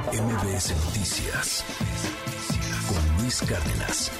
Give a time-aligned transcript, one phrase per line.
[0.00, 1.62] MBS Noticias
[2.88, 4.10] con Luis Cárdenas.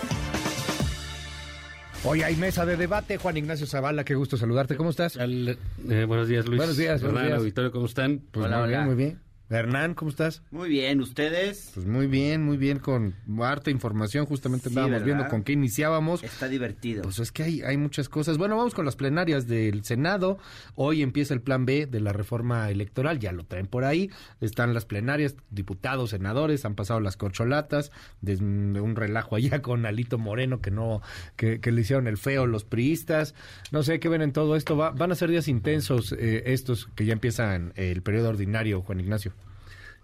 [2.04, 3.16] Hoy hay mesa de debate.
[3.16, 4.76] Juan Ignacio Zavala, qué gusto saludarte.
[4.76, 5.16] ¿Cómo estás?
[5.16, 5.56] Al-
[5.88, 6.58] eh, buenos días, Luis.
[6.58, 7.38] Buenos días, buenos Hernán, días.
[7.38, 8.20] auditorio, ¿cómo están?
[8.30, 8.86] Pues Hola, muy bien, hola.
[8.86, 9.20] muy bien.
[9.50, 10.40] Hernán, ¿cómo estás?
[10.50, 11.72] Muy bien, ¿ustedes?
[11.74, 14.24] Pues muy bien, muy bien, con harta información.
[14.24, 15.04] Justamente Sí, estábamos ¿verdad?
[15.06, 16.22] viendo con qué iniciábamos.
[16.24, 17.02] Está divertido.
[17.02, 18.38] Pues es que hay, hay muchas cosas.
[18.38, 20.38] Bueno, vamos con las plenarias del Senado.
[20.74, 24.10] Hoy empieza el plan B de la reforma electoral, ya lo traen por ahí.
[24.40, 30.16] Están las plenarias, diputados, senadores, han pasado las corcholatas, de, un relajo allá con Alito
[30.16, 31.02] Moreno que no,
[31.36, 33.34] que, que le hicieron el feo los priistas.
[33.70, 34.78] No sé qué ven en todo esto.
[34.78, 38.98] Va- van a ser días intensos eh, estos que ya empiezan el periodo ordinario, Juan
[39.00, 39.34] Ignacio.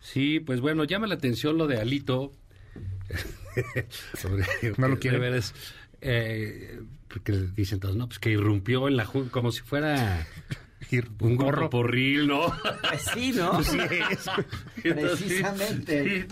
[0.00, 2.32] Sí, pues bueno, llama la atención lo de Alito.
[4.14, 4.44] Sobre-
[4.78, 5.20] No lo de quieren.
[5.20, 5.54] veras,
[6.00, 10.26] eh, porque dicen todos, no, pues que irrumpió en la Junta como si fuera
[11.20, 11.36] un gorro.
[11.36, 12.52] gorro porril, ¿no?
[12.88, 13.62] Pues sí, ¿no?
[13.62, 13.78] Sí,
[14.82, 16.26] Precisamente.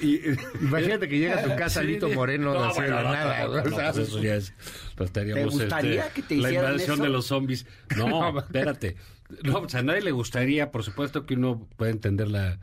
[0.00, 0.06] Sí.
[0.06, 1.98] Y- Imagínate que llega a tu casa sí.
[2.14, 3.44] Moreno No, de bueno, la no, nada.
[3.44, 4.08] no, güey, no, pues ¿sabes?
[4.08, 4.52] eso ya es,
[4.96, 7.02] pues estaríamos, ¿Te gustaría este, que te la hicieran invasión eso?
[7.04, 7.66] de los zombies.
[7.96, 8.96] No, espérate.
[9.42, 12.58] No, pues a nadie le gustaría, por supuesto que uno puede entender la,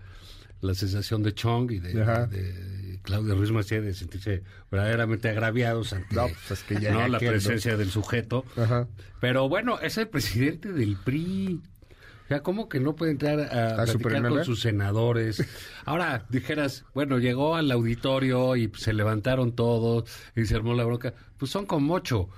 [0.61, 6.15] la sensación de Chong y de, de Claudio Ruiz Macié de sentirse verdaderamente agraviados ante
[6.15, 6.99] No, pues es que ya ¿no?
[6.99, 8.45] ya la presencia del sujeto.
[8.57, 8.87] Ajá.
[9.19, 11.61] Pero bueno, es el presidente del PRI.
[12.25, 15.45] O sea, ¿cómo que no puede entrar a, ¿A platicar con sus senadores?
[15.85, 21.13] Ahora, dijeras, bueno, llegó al auditorio y se levantaron todos y se armó la bronca.
[21.37, 22.29] Pues son como ocho.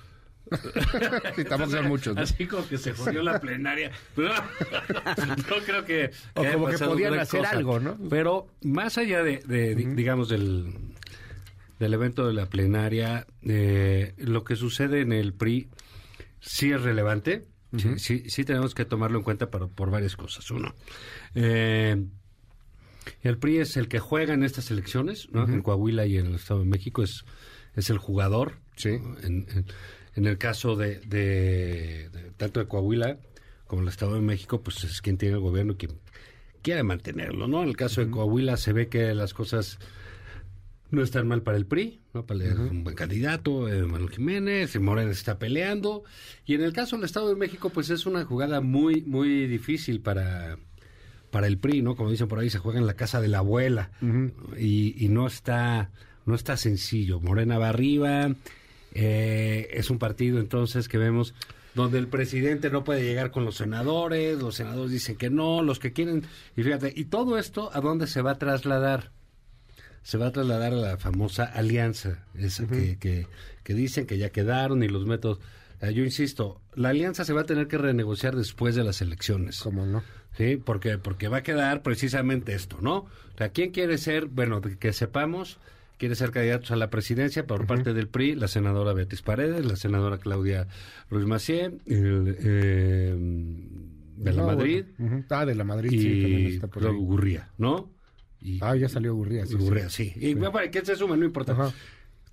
[1.36, 2.22] Sí, tampoco son muchos, ¿no?
[2.22, 3.92] Así como que se jodió la plenaria.
[4.16, 6.12] no creo que...
[6.36, 7.98] O como que podían hacer algo, ¿no?
[8.10, 10.74] Pero más allá de, de, di- digamos, del,
[11.80, 15.70] del evento de la plenaria, eh, lo que sucede en el PRI
[16.40, 17.46] sí es relevante.
[17.78, 20.50] sí, sí, sí tenemos que tomarlo en cuenta para, por varias cosas.
[20.52, 20.76] Uno,
[21.36, 22.04] eh,
[23.22, 25.46] el PRI es el que juega en estas elecciones, ¿no?
[25.48, 27.26] En Coahuila y en el Estado de México es,
[27.76, 28.60] es el jugador.
[28.76, 28.90] Sí.
[29.24, 29.66] en-
[30.16, 33.18] en el caso de, de- de- tanto de Coahuila
[33.68, 35.92] como el Estado de México, pues es quien tiene el gobierno y quien
[36.62, 37.64] quiere mantenerlo, ¿no?
[37.64, 39.80] En el caso de Coahuila se ve que las cosas
[40.92, 42.26] no están mal para el PRI, ¿no?
[42.26, 46.04] Para el- un buen candidato, eh, Manuel Jiménez, Morena está peleando.
[46.46, 50.02] Y en el caso del Estado de México, pues es una jugada muy, muy difícil
[50.02, 50.58] para,
[51.32, 51.96] para el PRI, ¿no?
[51.96, 53.90] Como dicen por ahí, se juega en la casa de la abuela.
[54.60, 55.90] y, y no está,
[56.28, 57.20] no está sencillo.
[57.20, 58.36] Morena va arriba,
[58.94, 61.34] eh, es un partido entonces que vemos
[61.76, 65.80] donde el presidente no puede llegar con los senadores, los senadores dicen que no, los
[65.80, 66.24] que quieren,
[66.56, 69.12] y fíjate, y todo esto, ¿a dónde se va a trasladar?
[70.04, 73.26] se va a trasladar a la famosa alianza, esa que, que,
[73.64, 75.40] que dicen que ya quedaron y los métodos.
[75.82, 79.62] Eh, yo insisto, la alianza se va a tener que renegociar después de las elecciones.
[79.62, 80.04] ¿Cómo no?
[80.38, 82.98] Sí, porque, porque va a quedar precisamente esto, ¿no?
[82.98, 85.58] O sea, ¿quién quiere ser, bueno, que sepamos,
[85.98, 88.36] quiere ser candidatos a la presidencia por parte del PRI?
[88.36, 90.68] La senadora Beatriz Paredes, la senadora Claudia
[91.10, 93.16] Ruiz Macié, el, eh,
[94.18, 95.26] de la Madrid bueno.
[95.30, 96.96] Ah, de la Madrid, sí, también y está por ahí.
[96.96, 97.92] Gurría, ¿no?
[98.42, 100.12] Y, Ah, ya salió Gurría, sí, Gurría, sí.
[100.16, 100.28] sí.
[100.28, 101.16] Y bueno, ¿quién se suma?
[101.16, 101.54] No importa.
[101.54, 101.72] Ajá.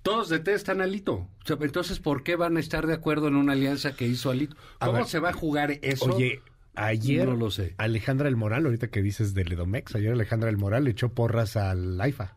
[0.03, 1.13] Todos detestan a Alito.
[1.13, 4.31] O sea, entonces, ¿por qué van a estar de acuerdo en una alianza que hizo
[4.31, 4.55] Alito?
[4.79, 5.05] ¿Cómo ver.
[5.05, 6.05] se va a jugar eso?
[6.15, 6.41] Oye,
[6.75, 7.75] ayer No lo sé.
[7.77, 11.55] Alejandra El Moral, ahorita que dices del Edomex, ayer Alejandra El Moral le echó porras
[11.55, 12.35] al AIFA.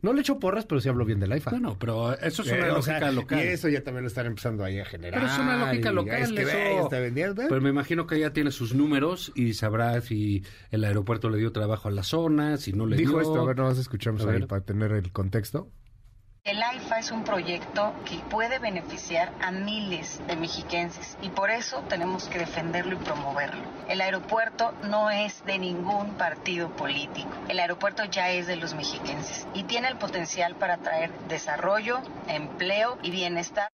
[0.00, 1.50] No le echó porras, pero sí habló bien del AIFA.
[1.50, 3.38] Bueno, pero eso es Eh, una o lógica sea, local.
[3.38, 5.20] Y eso ya también lo están empezando ahí a generar.
[5.20, 6.22] Pero es una lógica local.
[6.22, 7.46] Es que eso- ve, está vendiendo, ¿ve?
[7.48, 11.50] Pero me imagino que ella tiene sus números y sabrá si el aeropuerto le dio
[11.52, 13.20] trabajo a la zona, si no le Dijo dio.
[13.22, 14.46] esto, a ver, nos escuchamos A ahí ver.
[14.46, 15.68] para tener el contexto.
[16.48, 21.84] El AIFA es un proyecto que puede beneficiar a miles de mexiquenses y por eso
[21.90, 23.60] tenemos que defenderlo y promoverlo.
[23.86, 27.28] El aeropuerto no es de ningún partido político.
[27.50, 31.98] El aeropuerto ya es de los mexiquenses y tiene el potencial para traer desarrollo,
[32.28, 33.68] empleo y bienestar.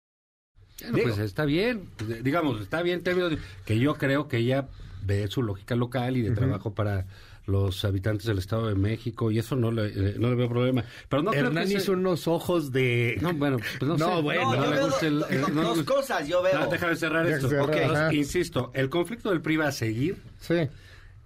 [0.80, 1.90] Bueno, pues está bien,
[2.22, 4.68] digamos, está bien en términos de que yo creo que ella
[5.02, 7.04] ve su lógica local y de trabajo para
[7.46, 10.84] los habitantes del Estado de México y eso no le, eh, no le veo problema.
[11.08, 13.18] Pero no creo Hernán que se- hizo unos ojos de...
[13.20, 14.22] No, bueno, pues no, No, sé.
[14.22, 16.42] bueno, No, yo le veo gusta el- do- el- do- no le dos cosas, yo
[16.42, 16.58] veo.
[16.60, 17.48] No, déjame cerrar esto.
[17.64, 18.14] ajá.
[18.14, 20.16] insisto, el conflicto del PRI va a seguir.
[20.40, 20.54] Sí.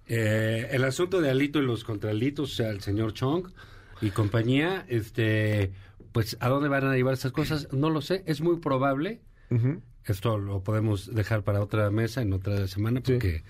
[0.07, 3.47] Eh, el asunto de Alito y los contralitos, o sea, el señor Chong
[4.01, 5.71] y compañía, este,
[6.13, 7.67] pues, ¿a dónde van a llevar esas cosas?
[7.73, 9.21] No lo sé, es muy probable.
[10.05, 13.43] Esto lo podemos dejar para otra mesa en otra semana porque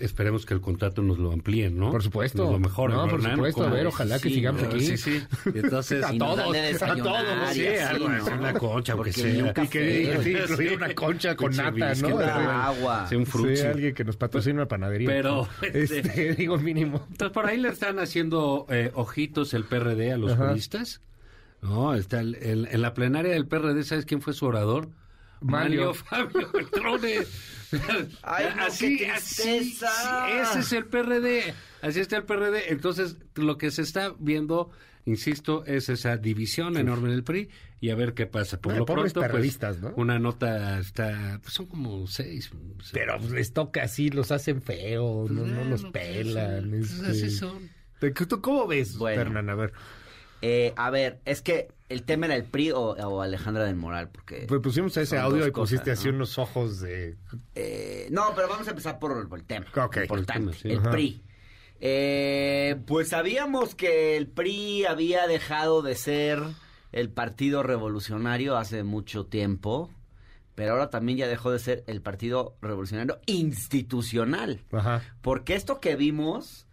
[0.00, 1.90] esperemos que el contrato nos lo amplíen, ¿no?
[1.90, 2.42] Por supuesto.
[2.44, 3.36] Nos lo mejoren, No, ¿no, por Hernán?
[3.36, 3.60] supuesto.
[3.62, 4.68] A ¿Cómo ver, ojalá que Sí, sigamos ¿no?
[4.68, 4.80] aquí.
[4.80, 5.22] Sí, sí.
[5.54, 8.24] Entonces, A todos, de a todos, sí, así, algo, ¿no?
[8.36, 9.42] una concha, aunque Porque sea.
[9.42, 9.52] un Y que
[10.22, 12.18] café, sí, una concha con nata, ¿no?
[12.20, 13.06] agua.
[13.08, 13.56] Sí, un frutzi.
[13.56, 15.08] Sí, alguien que nos patrocine una panadería.
[15.08, 17.06] Pero, este, este- digo mínimo.
[17.10, 21.00] Entonces, por ahí le están haciendo eh, ojitos el PRD a los juristas.
[21.62, 24.88] No, está el- el- en la plenaria del PRD, ¿sabes quién fue su orador?
[25.40, 25.94] Mario.
[25.94, 27.28] Fabio Beltrones.
[28.22, 29.78] Ay, no, así, qué así,
[30.40, 31.54] ese es el PRD.
[31.82, 32.72] Así está el PRD.
[32.72, 34.70] Entonces, lo que se está viendo,
[35.06, 37.48] insisto, es esa división enorme en el PRI
[37.80, 38.60] y a ver qué pasa.
[38.60, 39.92] Por Ay, lo pronto, pues, ¿no?
[39.96, 42.50] una nota está, pues, son como seis.
[42.92, 46.70] Pero pues, les toca así, los hacen feos, no, no los Bueno, pues, pelan.
[46.70, 47.10] pues, este.
[47.10, 47.70] así son.
[48.00, 49.20] ¿Tú tú cómo ves, Bueno.
[49.22, 49.50] Hernán?
[49.50, 49.72] A ver,
[50.42, 54.08] Eh, a ver, es que el tema era el PRI o, o Alejandra del Moral,
[54.10, 54.46] porque...
[54.48, 56.16] pues pusimos ese audio y pusiste cosas, así ¿no?
[56.16, 57.16] unos ojos de...
[57.54, 59.66] Eh, no, pero vamos a empezar por, por el tema.
[59.76, 60.72] Ok, el importante, tema, el, sí.
[60.72, 60.90] Ajá.
[60.90, 61.22] PRI.
[61.80, 66.42] Eh, pues sabíamos que el PRI había dejado de ser
[66.92, 69.90] el Partido Revolucionario hace mucho tiempo,
[70.54, 74.60] pero ahora también ya dejó de ser el Partido Revolucionario Institucional.
[74.72, 75.02] Ajá.
[75.22, 76.66] Porque esto que vimos,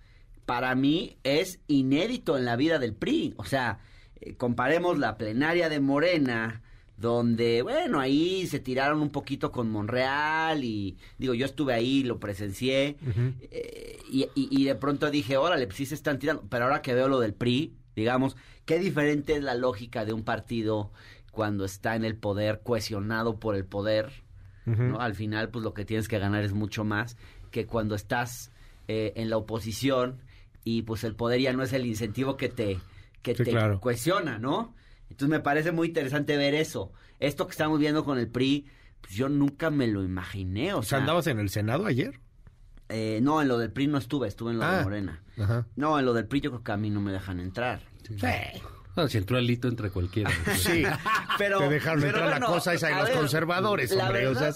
[0.47, 3.33] para mí, es inédito en la vida del PRI.
[3.37, 3.79] O sea,
[4.21, 6.63] eh, comparemos la plenaria de Morena,
[6.95, 12.19] donde, bueno, ahí se tiraron un poquito con Monreal y, digo, yo estuve ahí, lo
[12.19, 12.95] presencié,
[13.51, 16.43] eh, y, y- y de pronto dije, órale, pues sí se están tirando.
[16.49, 18.35] Pero ahora que veo lo del PRI, digamos,
[18.65, 20.91] qué diferente es la lógica de un partido
[21.31, 24.23] cuando está en el poder, cohesionado por el poder.
[24.65, 24.99] ¿no?
[24.99, 27.15] Al final, pues lo que tienes que ganar es mucho más
[27.51, 28.51] que cuando estás
[28.87, 30.21] eh, en la oposición
[30.67, 32.79] y pues el poder ya no es el incentivo que te,
[33.21, 33.79] que Sí, te claro.
[33.79, 34.75] cohesiona, ¿no?
[35.09, 36.91] Entonces me parece muy interesante ver eso.
[37.19, 38.67] Esto que estamos viendo con el PRI,
[39.01, 40.97] pues yo nunca me lo imaginé, o O sea.
[40.99, 42.19] ¿andabas en el Senado ayer?
[42.89, 44.77] eh, no, en lo del PRI no estuve, estuve en lo Ah.
[44.77, 45.21] de Morena.
[45.37, 45.67] Ajá.
[45.75, 47.81] No, en lo del PRI yo creo que a mí no me dejan entrar.
[48.97, 50.29] No, si entró Alito entre cualquiera.
[50.57, 50.83] Sí,
[51.37, 54.27] Pero, te dejaron pero entrar la bueno, cosa esa de los ver, conservadores, la hombre.
[54.27, 54.51] o sea,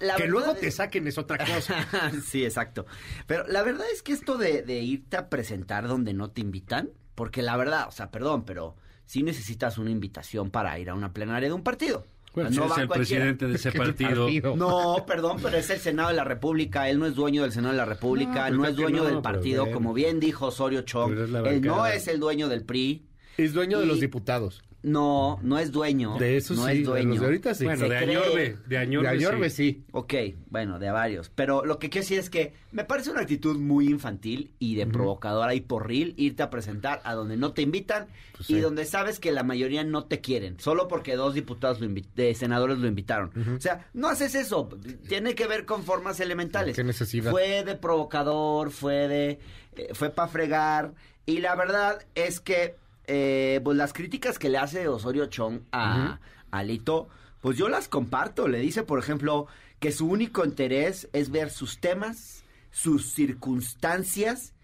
[0.00, 1.86] la Que luego es- te saquen es otra cosa.
[2.24, 2.86] sí, exacto.
[3.26, 6.88] Pero la verdad es que esto de, de irte a presentar donde no te invitan,
[7.14, 8.74] porque la verdad, o sea, perdón, pero
[9.04, 12.06] sí necesitas una invitación para ir a una plenaria de un partido.
[12.34, 13.24] Bueno, no es va el cualquiera.
[13.24, 14.24] presidente de ese ¿Qué partido.
[14.24, 14.56] partido?
[14.56, 16.88] No, perdón, pero es el Senado de la República.
[16.90, 19.08] Él no es dueño del Senado de la República, No, no, pues es dueño no,
[19.08, 21.14] del partido, como bien dijo Osorio Chong.
[21.30, 23.05] La Él no es el dueño del PRI.
[23.36, 24.62] Es dueño de los diputados.
[24.82, 26.16] No, no es dueño.
[26.16, 27.08] De eso no sí, es de dueño.
[27.08, 27.64] los de ahorita sí.
[27.64, 28.56] Bueno, de Añorbe.
[28.68, 29.82] De Añorbe, de Añorbe sí.
[29.90, 30.14] Ok,
[30.48, 31.28] bueno, de varios.
[31.34, 34.86] Pero lo que quiero decir es que me parece una actitud muy infantil y de
[34.86, 38.06] provocadora y porril irte a presentar a donde no te invitan
[38.36, 38.60] Pues y sí.
[38.60, 42.78] donde sabes que la mayoría no te quieren, solo porque dos diputados, lo de senadores
[42.78, 43.32] lo invitaron.
[43.56, 44.68] O sea, no haces eso,
[45.08, 46.76] tiene que ver con formas elementales.
[46.76, 47.32] ¿Qué necesidad?
[47.32, 49.40] Fue de provocador, fue de...
[49.76, 50.92] eh, fue para fregar
[51.24, 52.76] y la verdad es que
[53.06, 56.18] eh, pues las críticas que le hace Osorio Chong a,
[56.50, 57.08] a Alito,
[57.40, 58.48] pues yo las comparto.
[58.48, 59.46] Le dice, por ejemplo,
[59.80, 64.54] que su único interés es ver sus temas, sus circunstancias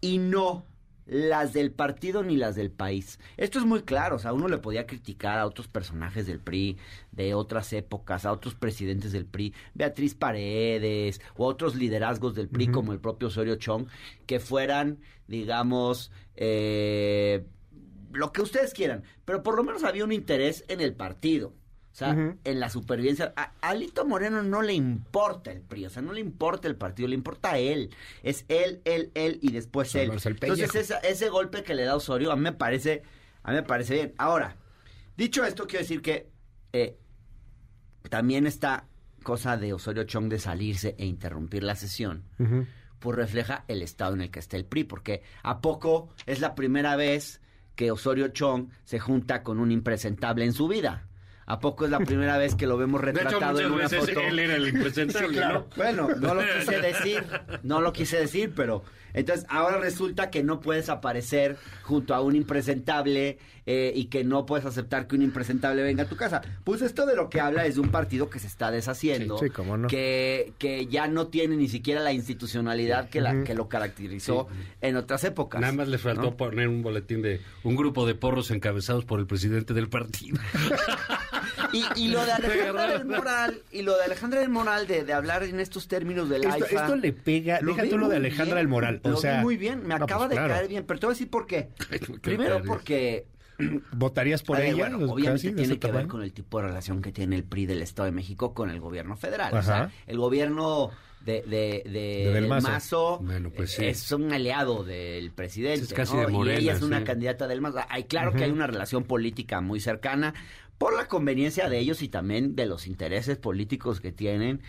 [0.00, 0.66] y no
[1.08, 3.18] las del partido ni las del país.
[3.36, 6.76] Esto es muy claro, o sea, uno le podía criticar a otros personajes del PRI
[7.12, 12.68] de otras épocas, a otros presidentes del PRI, Beatriz Paredes o otros liderazgos del PRI
[12.68, 13.86] como el propio Osorio Chong,
[14.26, 17.46] que fueran, digamos, eh,
[18.12, 21.54] lo que ustedes quieran, pero por lo menos había un interés en el partido.
[21.92, 22.12] O sea,
[22.44, 23.32] en la supervivencia.
[23.34, 27.08] A Alito Moreno no le importa el PRI, o sea, no le importa el partido,
[27.08, 27.90] le importa a él.
[28.22, 30.10] Es él, él, él y después él.
[30.52, 33.02] Entonces, esa- ese golpe que le da Osorio a mí me parece,
[33.42, 34.14] a mí me parece bien.
[34.16, 34.54] Ahora,
[35.16, 36.28] dicho esto, quiero decir que
[36.72, 36.96] eh,
[38.08, 38.84] también esta
[39.24, 42.22] cosa de Osorio Chong de salirse e interrumpir la sesión,
[43.00, 46.54] pues refleja el estado en el que está el PRI, porque a poco es la
[46.54, 47.40] primera vez
[47.78, 51.07] que Osorio Chong se junta con un impresentable en su vida.
[51.50, 54.00] ¿A poco es la primera vez que lo vemos De hecho, retratado en una veces
[54.00, 54.20] foto?
[54.20, 55.66] él era el impresentable, ¿no?
[55.76, 57.24] Bueno, no lo quise decir,
[57.62, 62.36] no lo quise decir, pero entonces ahora resulta que no puedes aparecer junto a un
[62.36, 66.42] impresentable eh, y que no puedes aceptar que un impresentable venga a tu casa.
[66.64, 69.46] Pues esto de lo que habla es de un partido que se está deshaciendo, Sí,
[69.46, 69.88] sí, cómo no.
[69.88, 74.48] que, que ya no tiene ni siquiera la institucionalidad que, la, que lo caracterizó
[74.82, 75.60] en otras épocas.
[75.60, 76.36] Nada más le faltó ¿no?
[76.36, 80.38] poner un boletín de un grupo de porros encabezados por el presidente del partido.
[81.72, 85.12] Y, y lo de Alejandra del Moral, y lo de Alejandra del Moral de, de
[85.12, 88.56] hablar en estos términos del Esto, esto le pega, Lo deja tú lo de Alejandra
[88.56, 89.00] bien, del Moral.
[89.04, 90.54] O lo sea, vi muy bien, me no, acaba pues, de claro.
[90.54, 91.68] caer bien, pero te voy a decir por qué.
[92.22, 93.26] Primero porque
[93.92, 94.76] ¿Votarías por ver, ella?
[94.88, 97.66] bueno, Pues, obviamente tiene que ver con el tipo de relación que tiene el PRI
[97.66, 99.54] del Estado de México con el gobierno federal.
[99.54, 100.90] O sea, el gobierno
[101.24, 102.68] de, de, de, De Del Mazo.
[102.68, 103.84] Mazo, Bueno, pues sí.
[103.84, 105.84] es un aliado del presidente.
[105.84, 106.20] Es casi ¿no?
[106.26, 107.04] de y Morena, ella es una sí.
[107.04, 107.80] candidata del Mazo.
[107.88, 110.34] Hay, claro que hay una relación política muy cercana
[110.78, 114.62] por la conveniencia de ellos y también de los intereses políticos que tienen.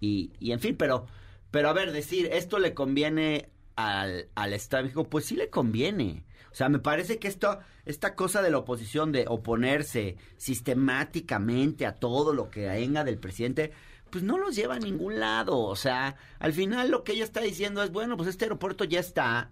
[0.00, 1.06] Y, y en fin, pero,
[1.50, 6.24] pero a ver, decir, esto le conviene al, al Estado pues sí le conviene.
[6.52, 11.96] O sea, me parece que esto, esta cosa de la oposición de oponerse sistemáticamente a
[11.96, 13.72] todo lo que venga del presidente,
[14.10, 15.58] pues no los lleva a ningún lado.
[15.58, 19.00] O sea, al final lo que ella está diciendo es, bueno, pues este aeropuerto ya
[19.00, 19.50] está.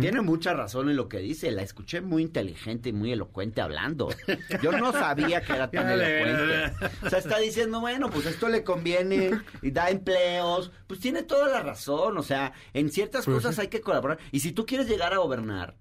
[0.00, 1.50] Tiene mucha razón en lo que dice.
[1.50, 4.08] La escuché muy inteligente y muy elocuente hablando.
[4.62, 6.86] Yo no sabía que era tan elocuente.
[7.04, 10.70] O sea, está diciendo, bueno, pues esto le conviene y da empleos.
[10.86, 12.16] Pues tiene toda la razón.
[12.16, 13.62] O sea, en ciertas Pues cosas sí.
[13.62, 14.18] hay que colaborar.
[14.30, 15.76] Y si tú quieres llegar a gobernar,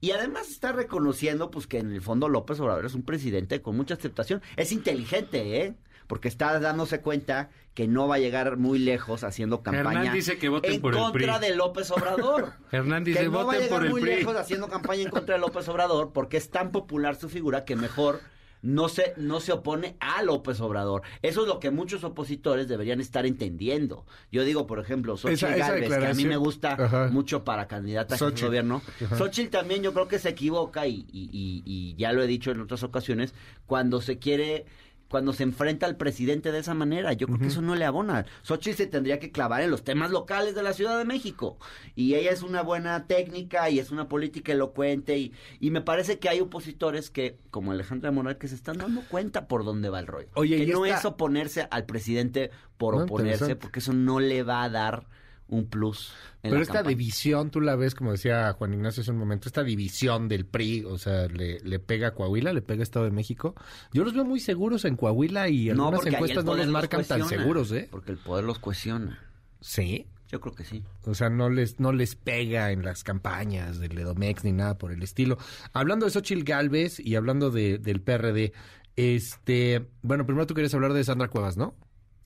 [0.00, 3.76] y además está reconociendo pues que en el fondo López Obrador es un presidente con
[3.76, 4.42] mucha aceptación.
[4.56, 5.74] Es inteligente, ¿eh?
[6.12, 10.36] Porque está dándose cuenta que no va a llegar muy lejos haciendo campaña Hernán dice
[10.36, 11.48] que voten en por el contra PRI.
[11.48, 12.52] de López Obrador.
[12.70, 14.16] Hernán que dice, no va a llegar muy PRI.
[14.16, 17.76] lejos haciendo campaña en contra de López Obrador porque es tan popular su figura que
[17.76, 18.20] mejor
[18.60, 21.00] no se, no se opone a López Obrador.
[21.22, 24.04] Eso es lo que muchos opositores deberían estar entendiendo.
[24.30, 27.08] Yo digo, por ejemplo, Xochitl Esa- que a mí me gusta Ajá.
[27.10, 28.48] mucho para candidata a Xochitl.
[28.48, 28.82] gobierno.
[29.02, 29.16] Ajá.
[29.16, 32.50] Xochitl también yo creo que se equivoca y, y- y- y ya lo he dicho
[32.50, 33.32] en otras ocasiones,
[33.64, 34.66] cuando se quiere
[35.12, 37.12] cuando se enfrenta al presidente de esa manera.
[37.12, 38.24] Yo creo que eso no le abona.
[38.42, 41.58] Xochitl se tendría que clavar en los temas locales de la Ciudad de México.
[41.94, 45.18] Y ella es una buena técnica y es una política elocuente.
[45.18, 49.02] Y, y me parece que hay opositores que, como Alejandra Moral, que se están dando
[49.08, 50.28] cuenta por dónde va el rollo.
[50.34, 54.18] Oye, que y no esta- es oponerse al presidente por No, oponerse, porque eso no
[54.18, 55.06] le va a dar
[55.52, 56.12] un plus.
[56.40, 56.96] Pero esta campaña.
[56.96, 60.84] división, tú la ves, como decía Juan Ignacio hace un momento, esta división del PRI,
[60.84, 63.54] o sea, le, le pega a Coahuila, le pega a Estado de México.
[63.92, 67.28] Yo los veo muy seguros en Coahuila y algunas el encuestas no los marcan tan
[67.28, 67.88] seguros, ¿eh?
[67.90, 69.20] Porque el poder los cohesiona.
[69.60, 70.06] Sí.
[70.28, 70.82] Yo creo que sí.
[71.04, 74.90] O sea, no les, no les pega en las campañas del Edomex ni nada por
[74.90, 75.36] el estilo.
[75.74, 78.54] Hablando de Xochitl Galvez y hablando de, del PRD,
[78.96, 81.76] este, bueno, primero tú querías hablar de Sandra Cuevas, ¿no?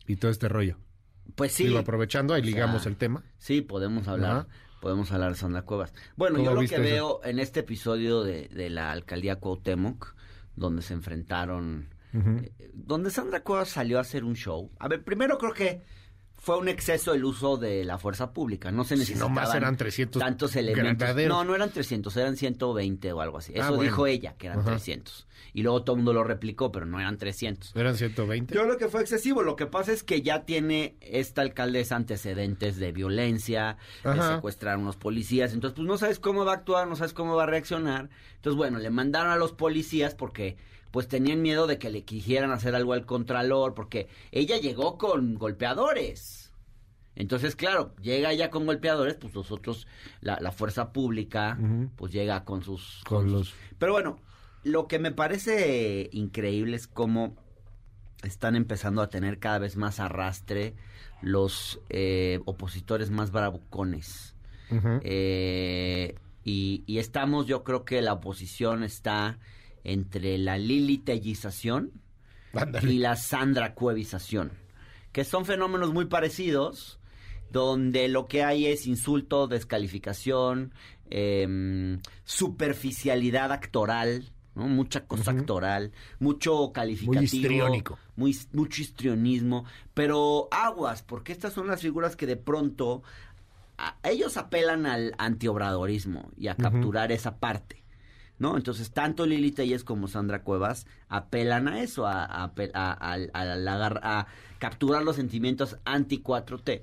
[0.06, 0.78] Y todo este rollo.
[1.34, 1.64] Pues sí.
[1.66, 3.22] Digo, aprovechando, ahí O sea, ligamos el tema.
[3.38, 4.30] Sí, podemos hablar.
[4.30, 4.46] Ajá.
[4.80, 5.92] Podemos hablar de Sandra Cuevas.
[6.16, 6.82] Bueno, ¿Cómo yo lo que eso?
[6.82, 10.14] veo en este episodio de, de la alcaldía Cuauhtémoc,
[10.54, 14.70] donde se enfrentaron, eh, donde Sandra Cuevas salió a hacer un show.
[14.78, 15.82] A ver, primero creo que
[16.46, 18.70] fue un exceso el uso de la fuerza pública.
[18.70, 20.96] No se Si necesitaban nomás eran 300 tantos elementos.
[20.96, 21.36] granaderos.
[21.36, 23.50] No, no eran 300, eran 120 o algo así.
[23.52, 23.82] Eso Ah, bueno.
[23.82, 24.70] dijo ella, que eran Ajá.
[24.70, 25.26] 300.
[25.54, 27.74] Y luego todo el mundo lo replicó, pero no eran 300.
[27.74, 28.54] ¿Eran 120?
[28.54, 29.42] Yo creo que fue excesivo.
[29.42, 34.36] Lo que pasa es que ya tiene esta alcaldesa antecedentes de violencia, de Ajá.
[34.36, 35.52] secuestrar a unos policías.
[35.52, 38.08] Entonces, pues no sabes cómo va a actuar, no sabes cómo va a reaccionar.
[38.36, 40.56] Entonces, bueno, le mandaron a los policías porque
[40.90, 45.34] pues tenían miedo de que le quisieran hacer algo al contralor, porque ella llegó con
[45.34, 46.52] golpeadores.
[47.14, 49.86] Entonces, claro, llega ella con golpeadores, pues los otros,
[50.20, 51.58] la, la fuerza pública,
[51.96, 53.02] pues llega con sus...
[53.06, 53.54] Con los...
[53.78, 54.18] pero bueno,
[54.64, 57.34] lo que me parece increíble es cómo
[58.22, 60.74] están empezando a tener cada vez más arrastre
[61.22, 64.34] los eh, opositores más bravucones.
[65.02, 69.38] Eh, y, y estamos, yo creo que la oposición está
[69.88, 71.92] entre la lilitellización
[72.52, 72.92] Ándale.
[72.92, 74.50] y la Sandra Cuevización,
[75.12, 76.98] que son fenómenos muy parecidos,
[77.50, 80.74] donde lo que hay es insulto, descalificación,
[81.08, 84.66] em, superficialidad actoral, ¿no?
[84.66, 87.98] mucha cosa actoral, mucho calificativo, histriónico.
[88.16, 89.64] muy, mucho histrionismo,
[89.94, 93.02] pero aguas, porque estas son las figuras que de pronto
[93.78, 97.84] a- ellos apelan al antiobradorismo y a capturar esa parte.
[98.38, 98.56] ¿No?
[98.58, 103.16] Entonces, tanto Lili Telles como Sandra Cuevas apelan a eso, a, a, a-
[104.02, 104.26] a
[104.58, 106.82] capturar los sentimientos anti-4T.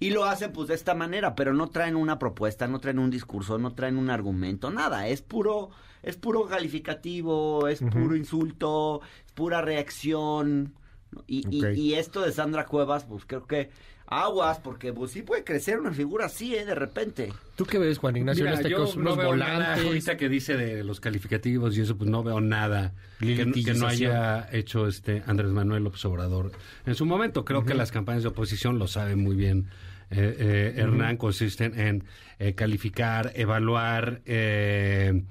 [0.00, 3.10] Y lo hacen pues de esta manera, pero no traen una propuesta, no traen un
[3.10, 5.70] discurso, no traen un argumento, nada, es puro,
[6.02, 10.74] es puro calificativo, es puro insulto, es pura reacción.
[11.10, 11.24] ¿no?
[11.26, 13.70] Y, y- y esto de Sandra Cuevas, pues creo que
[14.06, 16.64] aguas, porque pues sí puede crecer una figura así, ¿eh?
[16.64, 17.32] De repente.
[17.56, 18.44] ¿Tú qué ves, Juan Ignacio?
[18.44, 19.86] Mira, en este yo caso, no unos veo nada volantes.
[19.86, 23.86] ahorita que dice de los calificativos y eso, pues no veo nada que, que no
[23.86, 26.52] haya hecho este Andrés Manuel López Obrador.
[26.86, 29.68] En su momento, creo que las campañas de oposición lo saben muy bien.
[30.10, 32.04] eh, eh, Hernán, consisten en
[32.38, 35.24] eh, calificar, evaluar eh,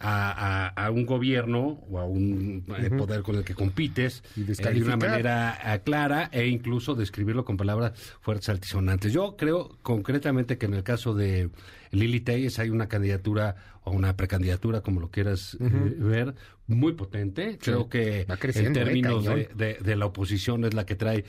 [0.00, 4.42] a, a- a un gobierno o a un eh, poder con el que compites Y
[4.42, 9.12] eh, de una manera eh, clara e incluso describirlo con palabras fuertes altisonantes.
[9.12, 11.50] Yo creo concretamente que en el caso de
[11.90, 16.34] Lili Telles hay una candidatura o una precandidatura, como lo quieras eh, ver,
[16.66, 17.58] muy potente.
[17.60, 18.24] Creo que
[18.66, 19.46] en términos cañón.
[19.54, 21.24] de, de- de la oposición es la que trae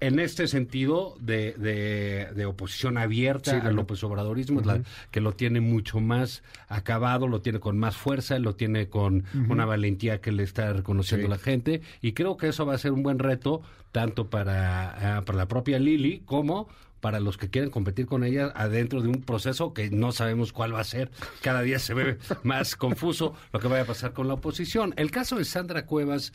[0.00, 3.76] en este sentido de, de, de oposición abierta Sí, al.
[3.76, 4.80] López Obradorismo, la-
[5.10, 9.64] que lo tiene mucho más acabado, lo tiene con más fuerza, lo tiene con una
[9.66, 11.30] valentía que le está reconociendo Sí.
[11.30, 15.22] la gente, y creo que eso va a ser un buen reto tanto para, ah,
[15.22, 16.68] para la propia Lili como
[17.00, 20.74] para los que quieren competir con ella adentro de un proceso que no sabemos cuál
[20.74, 21.10] va a ser.
[21.40, 24.92] Cada día se ve más confuso lo que vaya a pasar con la oposición.
[24.98, 26.34] El caso de Sandra Cuevas,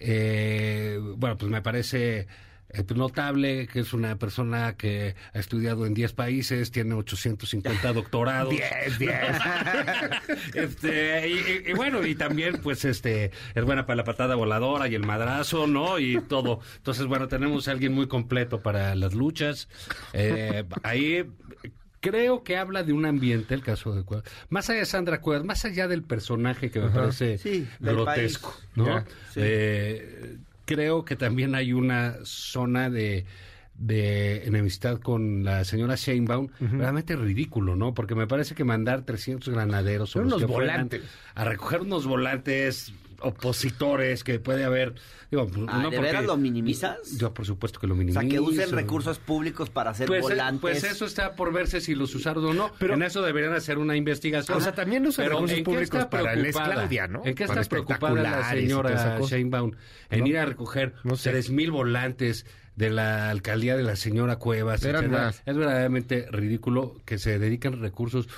[0.00, 2.26] eh, bueno, pues me parece
[2.94, 8.50] notable que es una persona que ha estudiado en 10 países, tiene 850 doctorados.
[8.50, 9.14] 10, 10.
[10.54, 11.28] Este,
[11.68, 15.66] y, bueno, y también, pues, este, es buena para la patada voladora y el madrazo,
[15.66, 15.98] ¿no?
[15.98, 16.60] Y todo.
[16.76, 19.68] Entonces, bueno, tenemos a alguien muy completo para las luchas.
[20.12, 21.24] Eh, ahí
[22.00, 24.24] creo que habla de un ambiente, el caso de Cuevas.
[24.48, 28.66] Más allá de Sandra Cuevas, más allá del personaje que me parece Sí, grotesco, país.
[28.76, 29.00] ¿no?
[29.32, 29.40] Sí.
[29.42, 33.24] Eh, creo que también hay una zona de
[33.78, 37.92] de enemistad con la señora Sheinbaum, realmente ridículo, ¿no?
[37.94, 41.02] Porque me parece que mandar 300 granaderos o los fueran volantes.
[41.34, 44.94] a recoger unos volantes opositores que puede haber.
[45.30, 47.18] Digo, pues, Ah, no ¿de porque- veras lo minimizas?
[47.18, 48.20] Yo, por supuesto que lo O minimizo.
[48.20, 50.60] sea, que usen recursos públicos para hacer Pues, eh, volantes.
[50.60, 52.70] pues eso está por verse si los usaron o no.
[52.78, 54.56] Pero en eso deberían hacer una investigación.
[54.56, 56.72] O sea, también usan Pero recursos ¿en qué públicos está para la preocupada?
[56.74, 57.22] Claudia, ¿no?
[57.24, 59.18] ¿En qué está preocupada la señora.
[59.20, 59.72] Sheinbaum
[60.10, 60.26] en No.
[60.26, 61.30] ir a recoger No sé.
[61.30, 62.46] tres mil volantes
[62.76, 64.84] de la alcaldía de la señora Cuevas?
[64.84, 68.28] Es verdaderamente ridículo que se dediquen recursos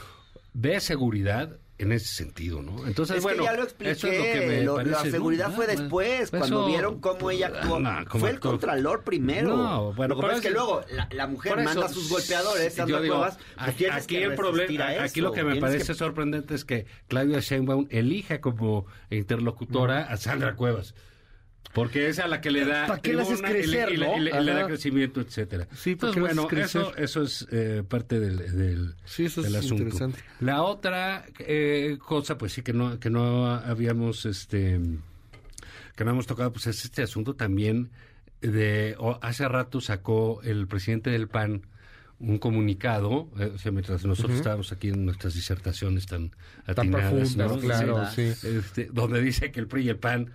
[0.54, 2.86] de seguridad en ese sentido, ¿no?
[2.86, 4.18] Entonces, es bueno, que ya lo eso es expliqué.
[4.18, 7.46] lo que me lo- la seguridad Ah, fue bueno, después, cuando eso- vieron cómo ella
[7.46, 7.78] actuó.
[7.78, 8.50] No, cómo fue el actuó.
[8.50, 9.56] contralor primero.
[9.56, 11.88] No, bueno, lo que pero pasa es que luego la, la mujer eso, manda a
[11.88, 15.86] sus golpeadores, yo Sandra digo, Cuevas, pues aquí, el problema, aquí lo que me parece
[15.86, 20.94] que- sorprendente es que Claudia Sheinbaum elija como interlocutora a Sandra Cuevas.
[21.74, 24.06] Porque es a la que le da ¿Para qué la haces le- crecer, y le,
[24.06, 24.16] no?
[24.16, 25.68] y le- y le da crecimiento, etcétera.
[25.76, 29.64] Sí, ¿para Entonces, bueno, eso, eso es eh, parte del, del, Sí, eso del es
[29.64, 29.82] asunto.
[29.84, 30.18] interesante.
[30.40, 34.80] La otra eh, cosa, pues sí, que no, que no habíamos, este,
[35.94, 37.90] que no hemos tocado, pues es este asunto también
[38.40, 41.62] de, hace rato sacó el presidente del PAN
[42.20, 46.30] un comunicado, eh, o sea, mientras nosotros estábamos aquí en nuestras disertaciones tan
[46.64, 47.58] Tan atinadas, profundas, ¿no?
[47.60, 48.22] claro, sí.
[48.22, 50.32] Este, donde dice que el PRI y el PAN,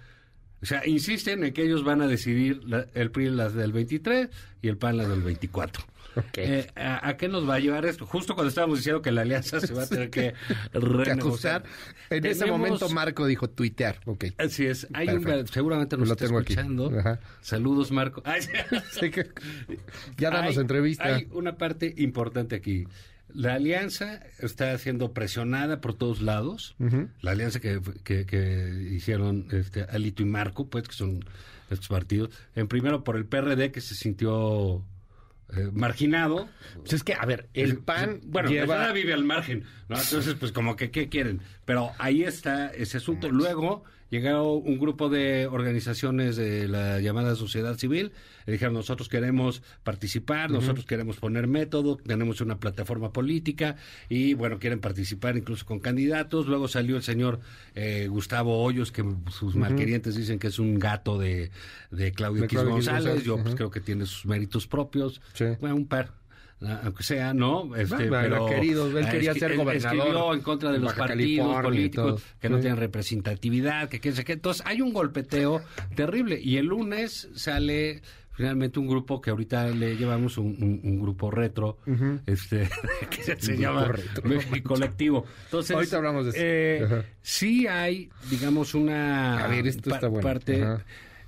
[0.63, 4.29] o sea, insisten en que ellos van a decidir la- el PRI las del 23
[4.63, 5.83] y el PAN las del 24.
[6.15, 6.37] Ok.
[6.37, 8.05] Eh, ¿a, a qué nos va a llevar esto?
[8.05, 10.35] Justo cuando estábamos diciendo que la alianza se va a tener que
[10.71, 11.17] que renegociar.
[11.17, 11.63] ajustar.
[12.11, 13.99] En ese Tenemos- momento Marco dijo tuitear.
[14.05, 14.25] Ok.
[14.37, 14.87] Así es.
[14.93, 16.91] Hay un, seguramente nos Lo está tengo escuchando.
[17.41, 18.21] Saludos, Marco.
[18.25, 18.41] Ay,
[18.91, 19.31] Sí que-
[20.17, 21.03] ya danos hay- entrevista.
[21.15, 22.85] Hay una parte importante aquí.
[23.33, 26.75] La alianza está siendo presionada por todos lados.
[27.21, 31.25] La alianza que, que, que hicieron este, Alito y Marco, pues, que son
[31.69, 32.29] estos partidos.
[32.55, 34.83] En primero por el PRD, que se sintió
[35.55, 36.47] eh, marginado.
[36.75, 38.91] Pues es que, a ver, el PAN Bueno, lleva...
[38.91, 39.97] vive al margen, ¿no?
[39.99, 41.41] Entonces, pues como que, ¿qué quieren?
[41.65, 43.29] Pero ahí está ese asunto.
[43.29, 48.11] Luego llegaron un grupo de organizaciones de la llamada sociedad civil,
[48.45, 53.75] y dijeron, nosotros queremos participar, nosotros queremos poner método, tenemos una plataforma política,
[54.09, 56.45] y bueno, quieren participar incluso con candidatos.
[56.45, 57.39] Luego salió el señor
[57.73, 61.49] eh, Gustavo Hoyos, que sus malquerientes dicen que es un gato de,
[61.89, 63.03] de Claudio De X Claudio González.
[63.03, 65.21] González, Yo pues creo que tiene sus méritos propios.
[65.33, 65.45] Sí.
[65.59, 66.22] Bueno, un par.
[66.83, 67.75] Aunque sea, ¿no?
[67.75, 70.93] Este, Bueno, pero querido, él ah, quería esqui- ser gobernador Escribió en contra de los
[70.93, 72.61] partidos California políticos que no Sí.
[72.61, 74.33] tienen representatividad, que quién sé qué.
[74.33, 75.61] Entonces, hay un golpeteo
[75.95, 76.39] terrible.
[76.41, 78.01] Y el lunes sale
[78.35, 81.77] finalmente un grupo que ahorita le llevamos un, un- un grupo retro,
[82.25, 82.67] este,
[83.11, 84.23] que se, se llama retro.
[84.27, 85.25] México Colectivo.
[85.45, 86.39] Entonces, Ahorita hablamos de eso.
[86.41, 90.23] eh, sí hay, digamos, una A ver, esto está bueno.
[90.27, 90.83] parte Ajá.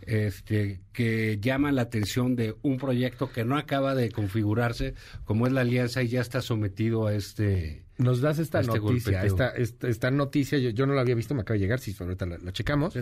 [0.07, 4.93] Este, que llama la atención de un proyecto que no acaba de configurarse,
[5.25, 7.83] como es la alianza, y ya está sometido a este...
[7.97, 11.33] Nos das esta Este noticia, esta, esta, esta noticia, yo, yo no la había visto,
[11.33, 12.93] me acaba de llegar, si ahorita la, la checamos.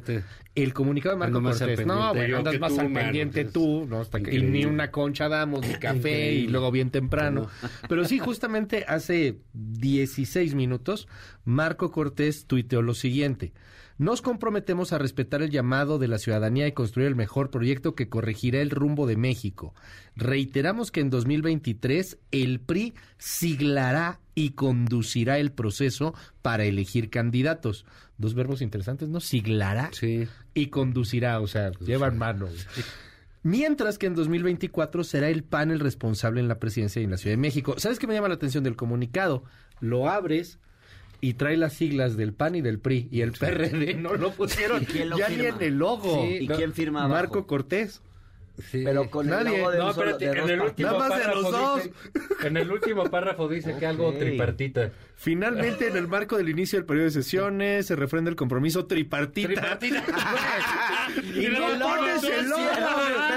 [0.53, 1.85] El comunicado de Marco Ando Cortés.
[1.87, 4.01] No, bueno, andas más al pendiente tú, ¿no?
[4.01, 7.47] Hasta que- y ni una concha damos, ni café, y luego bien temprano.
[7.89, 11.07] Pero sí, justamente hace 16 minutos,
[11.43, 13.51] Marco Cortés tuiteó lo siguiente.
[13.97, 18.09] Nos comprometemos a respetar el llamado de la ciudadanía y construir el mejor proyecto que
[18.09, 19.75] corregirá el rumbo de México.
[20.15, 27.85] Reiteramos que en 2023 el PRI siglará y conducirá el proceso para elegir candidatos.
[28.17, 29.19] Dos verbos interesantes, ¿no?
[29.19, 30.27] Siglará Sí.
[30.53, 32.47] y conducirá, o sea, llevan mano.
[33.43, 37.17] Mientras que en 2024 será el PAN el responsable en la presidencia y en la
[37.17, 37.75] Ciudad de México.
[37.77, 39.43] ¿Sabes qué me llama la atención del comunicado?
[39.81, 40.59] Lo abres
[41.23, 44.83] y trae las siglas del PAN y del PRI y el PRD no lo pusieron
[44.83, 45.57] ¿Y quién lo ya ni firma?
[45.57, 46.21] en el logo.
[46.21, 47.13] Sí, ¿Y quién firma abajo?
[47.13, 48.01] Marco Cortés.
[48.69, 48.83] Sí.
[48.85, 49.55] Pero con Nadie.
[49.55, 51.41] el logo de, No, solo- espérate, de en dos el último Nada más de párrafo
[51.51, 51.93] los dice-
[52.47, 54.91] en el último párrafo dice que algo tripartita.
[55.15, 59.47] Finalmente, en el marco del inicio del periodo de sesiones, se refrenda el compromiso tripartita.
[59.79, 60.03] Tripartita.
[61.35, 62.63] y no pones el logo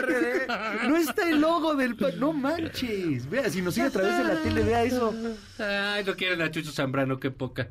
[0.06, 0.88] PRD.
[0.88, 2.18] No está el logo del PRD.
[2.18, 3.28] No manches.
[3.28, 5.14] Vea, si nos sigue a través de la tele, vea eso.
[5.58, 7.68] Ay, no quieren a Chucho Zambrano, qué poca.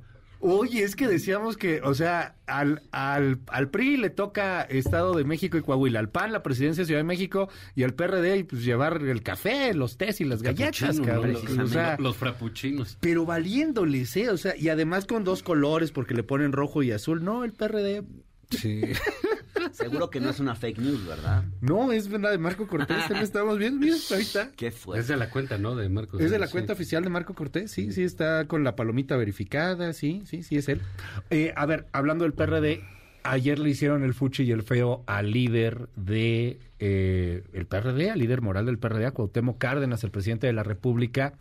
[0.47, 5.23] Oye, es que decíamos que, o sea, al, al, al PRI le toca Estado de
[5.23, 8.43] México y Coahuila, al PAN la presidencia de Ciudad de México y al PRD y
[8.43, 11.37] pues llevar el café, los tés y las galletas, cabrón.
[11.55, 11.63] ¿no?
[11.63, 12.97] O sea, Los, los frappuccinos.
[12.99, 14.29] pero valiéndoles, ¿eh?
[14.29, 17.23] O sea, y además con dos colores porque le ponen rojo y azul.
[17.23, 18.03] No, el PRD.
[18.51, 18.81] Sí.
[19.71, 21.43] Seguro que no es una fake news, ¿verdad?
[21.61, 22.97] No, es la de Marco Cortés.
[22.99, 24.51] también estamos viendo, mira, ahí está.
[24.55, 25.01] Qué fuerte.
[25.01, 25.75] Es de la cuenta, ¿no?
[25.75, 26.19] De Marcos.
[26.21, 26.51] Es de la Sí.
[26.53, 30.57] cuenta oficial de Marco Cortés, sí, sí, está con la palomita verificada, sí, sí, sí,
[30.57, 30.81] es él.
[31.29, 32.83] Eh, a ver, hablando del PRD,
[33.23, 38.19] ayer le hicieron el fuchi y el feo al líder de eh, el PRD, al
[38.19, 41.33] líder moral del PRD, a Cuauhtémoc Cárdenas, el presidente de la República.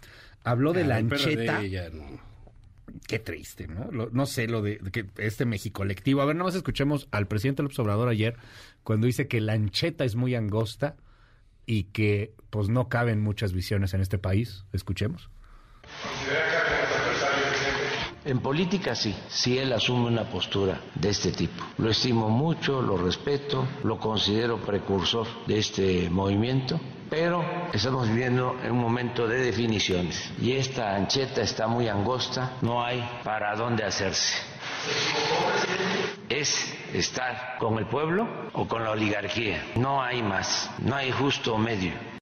[0.45, 1.63] Habló de Ah, la el PRD ancheta.
[1.65, 2.05] ya no.
[3.07, 3.91] Qué triste, ¿no?
[3.91, 6.21] Lo- no sé, lo de, que este México colectivo.
[6.23, 8.37] A ver, nada más escuchemos al presidente López Obrador ayer
[8.83, 10.97] cuando dice que la ancheta es muy angosta
[11.67, 14.65] y que pues no caben muchas visiones en este país.
[14.73, 15.31] Escuchemos.
[18.25, 21.63] En política sí, sí él asume una postura de este tipo.
[21.77, 28.73] Lo estimo mucho, lo respeto, lo considero precursor de este movimiento, pero estamos viviendo en
[28.73, 34.35] un momento de definiciones y esta ancheta está muy angosta, no hay para dónde hacerse.
[36.31, 41.59] Es estar con el pueblo o con la oligarquía, no hay más, no hay justo
[41.59, 42.14] medio.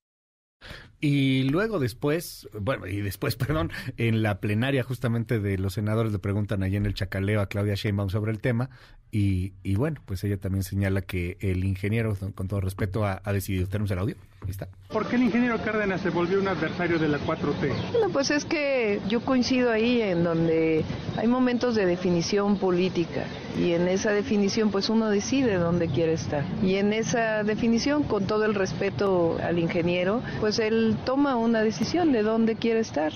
[1.04, 6.20] Y luego después, bueno, y después, perdón, en la plenaria justamente de los senadores le
[6.20, 8.70] preguntan allí en el chacaleo a Claudia Sheinbaum sobre el tema
[9.10, 13.66] y, y bueno, pues ella también señala que el ingeniero, con todo respeto, ha, decidido.
[13.66, 14.68] Tenemos el audio, ahí está.
[14.88, 17.92] ¿Por qué el ingeniero Cárdenas se volvió un adversario de la 4T?
[17.92, 20.84] Bueno, pues es que yo coincido ahí en donde
[21.16, 23.24] hay momentos de definición política
[23.58, 26.44] y en esa definición pues uno decide dónde quiere estar.
[26.62, 32.12] Y en esa definición, con todo el respeto al ingeniero, pues él toma una decisión
[32.12, 33.12] de dónde quiere estar.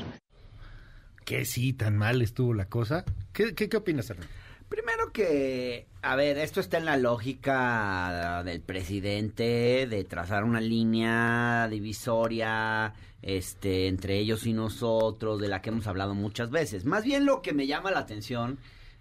[1.25, 3.05] Que sí, tan mal estuvo la cosa.
[3.33, 4.29] ¿Qué, qué, qué opinas, Hernán?
[4.68, 11.68] Primero que, a ver, esto está en la lógica del presidente de trazar una línea
[11.70, 16.85] divisoria este entre ellos y nosotros, de la que hemos hablado muchas veces.
[16.85, 18.59] Más bien lo que me llama la atención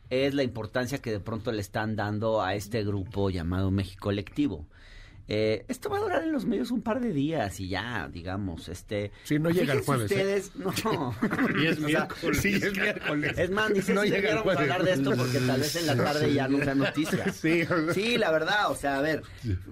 [0.10, 4.68] es la importancia que de pronto le están dando a este grupo llamado México Colectivo.
[5.28, 8.70] Eh, esto va a durar en los medios un par de días y ya, digamos,
[8.70, 9.12] este...
[9.24, 10.16] Sí, no llega el jueves, ¿eh?
[10.16, 10.72] Ustedes, no.
[11.62, 12.38] Y es miércoles.
[12.42, 13.38] Sí, es miércoles.
[13.38, 14.72] es más, ni sé No si llega el debiéramos jueves.
[14.72, 17.32] hablar de esto porque tal vez en la tarde ya no sea noticia.
[17.34, 17.64] Sí.
[17.94, 19.24] Sí, la verdad, o sea, a ver,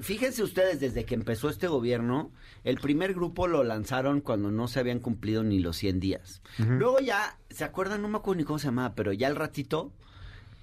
[0.01, 2.31] fíjense ustedes, desde que empezó este gobierno,
[2.63, 6.41] el primer grupo lo lanzaron cuando no se habían cumplido ni los 100 días.
[6.57, 8.01] Luego ya, ¿se acuerdan?
[8.01, 9.91] No me acuerdo ni cómo se llamaba, pero ya al ratito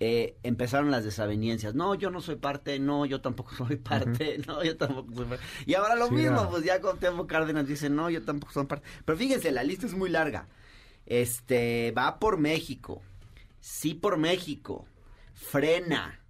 [0.00, 1.74] eh, empezaron las desavenencias.
[1.74, 5.44] No, yo no soy parte, no, yo tampoco soy parte, no, yo tampoco soy parte.
[5.66, 8.66] Y ahora lo Sí, mismo, pues ya con Temo Cárdenas dice, no, yo tampoco soy
[8.66, 8.86] parte.
[9.04, 10.48] Pero fíjense, la lista es muy larga.
[11.06, 13.02] Este, va por México,
[13.60, 14.86] sí por México,
[15.34, 16.20] frena,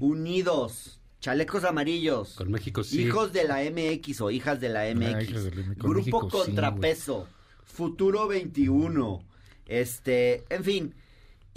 [0.00, 3.02] unidos, chalecos amarillos, Con México sí.
[3.02, 6.30] hijos de la MX o hijas de la MX, hijos de la- con grupo México
[6.30, 7.26] sí, contrapeso,
[7.64, 9.24] futuro 21,
[9.66, 10.94] este, en fin.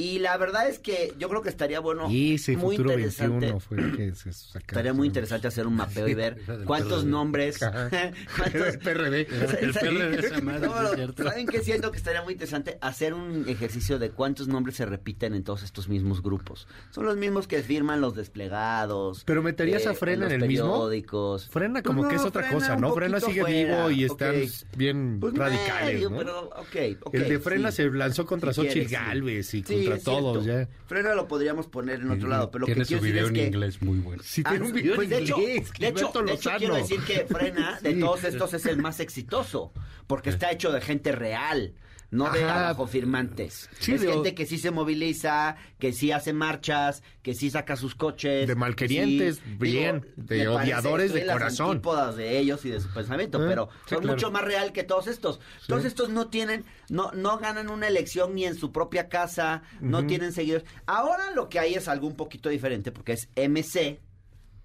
[0.01, 3.51] Y la verdad es que yo creo que estaría bueno, Y ese muy futuro interesante.
[3.51, 4.65] 21 fue que se sacaron.
[4.67, 7.59] Estaría muy interesante hacer un mapeo y ver cuántos nombres,
[8.37, 9.27] cuántos, El PRD.
[9.61, 11.15] El PRD madre, No, sí es.
[11.15, 12.77] ¿Saben qué siento que estaría muy interesante?
[12.81, 16.67] Hacer un ejercicio de cuántos nombres se repiten en todos estos mismos grupos.
[16.91, 19.23] Son los mismos que firman los desplegados.
[19.25, 20.71] ¿Pero meterías a Frena en el mismo?
[20.71, 21.47] periódicos.
[21.49, 22.93] Frena como Pues que es otra Frena cosa, ¿no?
[22.93, 24.35] Frena sigue fuera, vivo y están
[24.75, 26.17] bien Pues radicales, medio, ¿no?
[26.17, 27.77] pero, ok, ok, el de Frena sí.
[27.77, 28.93] se lanzó contra Si Xochitl sí.
[28.93, 30.67] Galvez y Sí, contra todos, ya.
[30.85, 33.27] Frena lo podríamos poner en otro lado, pero lo Tiene que su quiero decir video
[33.43, 34.23] en inglés muy bueno.
[34.25, 35.71] Sí, Ah, tiene un video pues en de hecho, inglés.
[35.79, 36.11] de hecho,
[36.57, 37.99] quiero decir que Frena, de Sí.
[37.99, 39.71] todos estos, es el más exitoso,
[40.07, 41.73] porque está hecho de gente real,
[42.11, 42.65] no de Ajá.
[42.65, 43.69] abajo firmantes.
[43.79, 47.75] Sí, es de- gente que sí se moviliza, que sí hace marchas, que sí saca
[47.77, 48.47] sus coches.
[48.47, 51.69] De malquerientes, que sí- bien, de odiadores de las corazón.
[51.71, 54.15] antípodas de ellos y de su pensamiento, Eh, pero sí, son claro.
[54.17, 55.39] mucho más real que todos estos.
[55.67, 60.05] Todos estos no tienen, no, no ganan una elección ni en su propia casa, no
[60.05, 60.67] tienen seguidores.
[60.85, 63.99] Ahora lo que hay es algo un poquito diferente, porque es MC,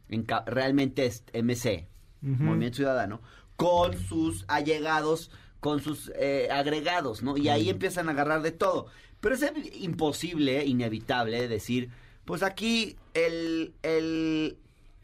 [0.09, 1.87] en realmente es MC,
[2.22, 3.20] Movimiento Ciudadano,
[3.54, 5.30] con sus allegados,
[5.66, 7.37] con sus eh, agregados, ¿no?
[7.37, 8.87] Y ahí empiezan a agarrar de todo.
[9.20, 9.44] Pero es
[9.81, 11.90] imposible, inevitable decir,
[12.24, 14.59] pues aquí el, el,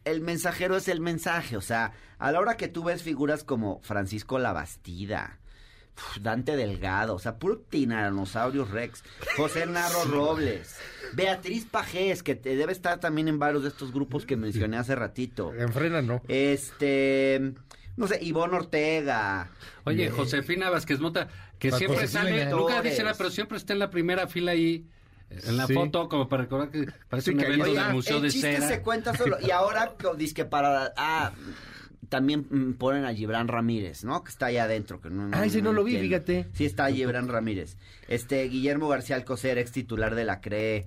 [0.04, 1.56] el mensajero es el mensaje.
[1.56, 5.40] O sea, a la hora que tú ves figuras como Francisco Labastida,
[6.20, 9.02] Dante Delgado, o sea, puro Tiranosaurio Rex,
[9.36, 10.76] José Narro Robles,
[11.14, 14.94] Beatriz Pajés, que te- debe estar también en varios de estos grupos que mencioné hace
[14.94, 15.52] ratito.
[15.54, 16.22] En frena no.
[16.28, 17.52] Este,
[17.96, 19.50] no sé, Ivonne Ortega.
[19.84, 21.28] Oye, Eh, Josefina Vázquez Mota,
[21.58, 22.22] que Para siempre Josefina.
[22.22, 24.86] sale, nunca dice nada, pero siempre está en la primera fila ahí,
[25.30, 25.74] en la Sí.
[25.74, 28.68] foto, como para recordar que parece Sí, un evento del Museo el de chiste Cera.
[28.68, 29.36] se cuenta solo.
[29.40, 30.92] Y ahora dice que para...
[30.96, 31.32] Ah,
[32.08, 34.22] también mm, ponen a Gibran Ramírez, ¿no?
[34.22, 35.00] Que está allá adentro.
[35.00, 36.26] Que no, Ah, ese no lo vi, entiendo.
[36.26, 36.50] fíjate.
[36.54, 37.78] Sí está Gibran Ramírez.
[38.08, 40.84] Este, Guillermo García Alcocer, ex titular de la CRE.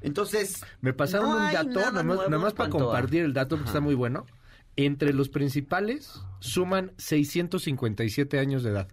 [0.00, 0.64] Entonces...
[0.80, 3.78] Me pasaron no un dato, nada nada más, nada para compartir el dato, porque Ajá.
[3.78, 4.26] está muy bueno.
[4.76, 8.88] Entre los principales suman 657 años de edad.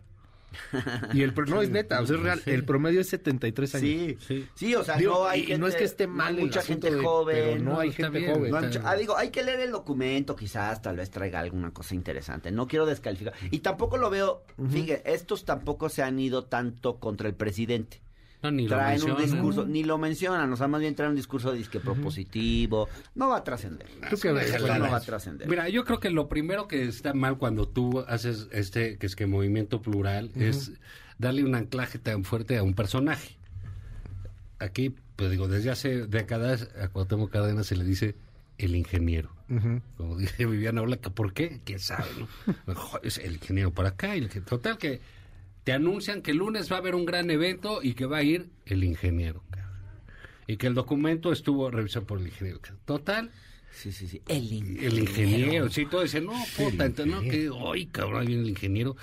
[1.13, 2.41] Y el no es neta, o sea, es real.
[2.45, 3.85] El promedio es 73 años.
[3.85, 4.47] Sí, Sí.
[4.55, 6.43] sí, o sea, Digo, no hay y gente, no es que esté no mal hay
[6.43, 7.35] mucha gente de- joven.
[7.35, 8.51] pero no hay gente bien, joven.
[8.51, 11.93] No hay ah, digo, hay que leer el documento, quizás tal vez traiga alguna cosa
[11.95, 12.51] interesante.
[12.51, 13.33] No quiero descalificar.
[13.51, 18.01] Y tampoco lo veo, fíjate, estos tampoco se han ido tanto contra el presidente.
[18.43, 21.15] No, ni lo traen un discurso, ni lo mencionan, o sea, más bien traen un
[21.15, 22.87] discurso disque propositivo.
[23.15, 23.87] No va a trascender.
[24.11, 24.79] ¿Tú qué ves, Eso Juan?
[24.79, 25.47] no va a trascender.
[25.49, 29.15] Mira, yo creo que lo primero que está mal cuando tú haces este, que es
[29.15, 30.73] que movimiento plural, es
[31.17, 33.37] darle un anclaje tan fuerte a un personaje.
[34.59, 38.15] Aquí, pues digo, desde hace décadas a Cuauhtémoc Cárdenas se le dice
[38.57, 39.31] el ingeniero.
[39.97, 41.61] Como dice Viviana Ola, ¿por qué?
[41.63, 42.05] ¿Quién sabe,
[42.67, 42.75] no?
[43.03, 44.15] Es el ingeniero por acá.
[44.15, 44.99] y el que- total que
[45.67, 48.23] te anuncian que el lunes va a haber un gran evento y que va a
[48.23, 49.43] ir el ingeniero.
[49.49, 49.75] cabrón.
[50.47, 52.61] Y que el documento estuvo revisado por el ingeniero.
[52.85, 53.29] Total,
[53.73, 54.21] Sí, sí, sí.
[54.29, 54.87] El ingeniero.
[54.87, 58.95] el ingeniero, sí, todo dice, no, puta, entonces, no, que, hoy cabrón, viene el ingeniero.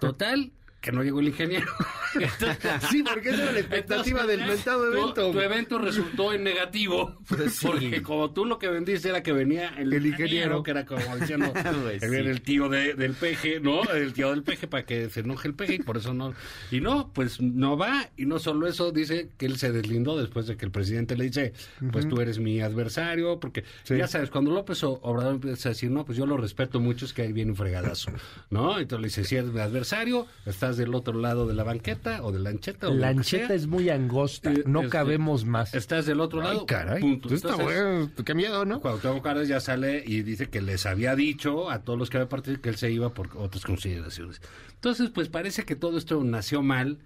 [0.00, 1.66] Total, que no llegó el ingeniero.
[2.14, 2.58] Entonces,
[2.90, 5.30] Sí, porque esa era la expectativa del mentado evento.
[5.30, 7.18] Tu, evento resultó en negativo.
[7.62, 11.16] Porque como tú lo que vendiste era que venía el, El ingeniero, que era como
[11.16, 12.06] diciendo, Pues sí.
[12.16, 13.82] el tío de- del peje, ¿no?
[13.92, 16.34] El tío del peje para que se enoje el peje y por eso no.
[16.70, 18.08] Y no, pues no va.
[18.16, 21.24] Y no solo eso, dice que él se deslindó después de que el presidente le
[21.24, 21.52] dice,
[21.92, 23.96] pues tú eres mi adversario, porque Sí.
[23.96, 27.12] ya sabes, cuando López Obrador empieza a decir, no, pues yo lo respeto mucho, es
[27.12, 28.10] que ahí viene un fregadazo,
[28.50, 28.78] ¿no?
[28.78, 30.26] Entonces le dice, si eres mi adversario,
[30.70, 32.88] estás del otro lado de la banqueta o de la ancheta.
[32.88, 35.74] o La ancheta es muy angosta, Eh, no este, cabemos más.
[35.74, 36.60] Estás del otro lado.
[36.60, 37.00] Ay, caray.
[37.00, 37.34] Punto.
[37.34, 38.80] Está bueno, qué miedo, ¿no?
[38.80, 42.28] Cuauhtémoc Cárdenas ya sale y dice que les había dicho a todos los que habían
[42.28, 44.40] partido que él se iba por otras consideraciones.
[44.74, 46.98] Entonces, pues parece que todo esto nació mal,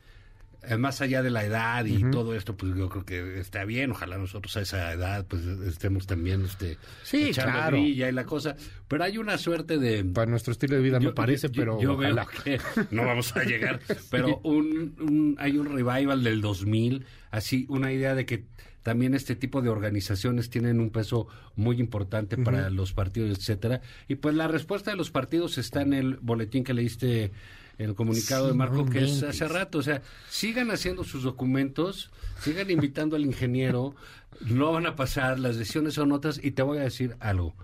[0.78, 3.90] más allá de la edad y todo esto, pues yo creo que está bien.
[3.92, 7.76] Ojalá nosotros a esa edad, pues estemos también este, Sí, claro.
[7.78, 8.56] y la cosa.
[8.88, 10.04] Pero hay una suerte de...
[10.04, 12.26] Para nuestro estilo de vida me parece, yo- pero yo veo ojalá.
[12.44, 12.58] que
[12.90, 18.14] no vamos a llegar, pero un, un- hay un revival del 2000, así una idea
[18.14, 18.44] de que
[18.82, 23.80] también este tipo de organizaciones tienen un peso muy importante para los partidos, etcétera.
[24.08, 27.32] Y pues la respuesta de los partidos está en el boletín que leíste
[27.78, 29.78] el comunicado Sí, de Marco, no que es hace rato.
[29.78, 32.10] O sea, sigan haciendo sus documentos,
[32.40, 33.94] sigan invitando al ingeniero,
[34.40, 37.54] no van a pasar, las decisiones son otras, y te voy a decir algo.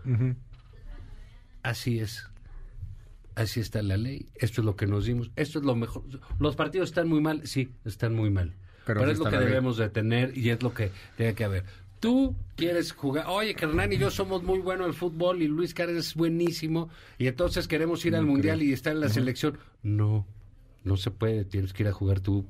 [1.62, 2.26] Así es.
[3.34, 4.28] Así está la ley.
[4.34, 5.30] Esto es lo que nos dimos.
[5.36, 6.04] Esto es lo mejor.
[6.38, 7.46] Los partidos están muy mal.
[7.46, 8.54] Sí, están muy mal.
[8.84, 9.46] Pero es lo que ley.
[9.46, 11.64] debemos de tener y es lo que tiene que haber.
[12.00, 13.26] Tú quieres jugar.
[13.28, 16.88] Oye, que Hernán y yo somos muy buenos al fútbol y Luis Cárdenas es buenísimo.
[17.18, 19.58] Y entonces queremos ir al mundial y estar en la selección.
[19.82, 20.26] No,
[20.82, 21.44] no se puede.
[21.44, 22.46] Tienes que ir a jugar tú.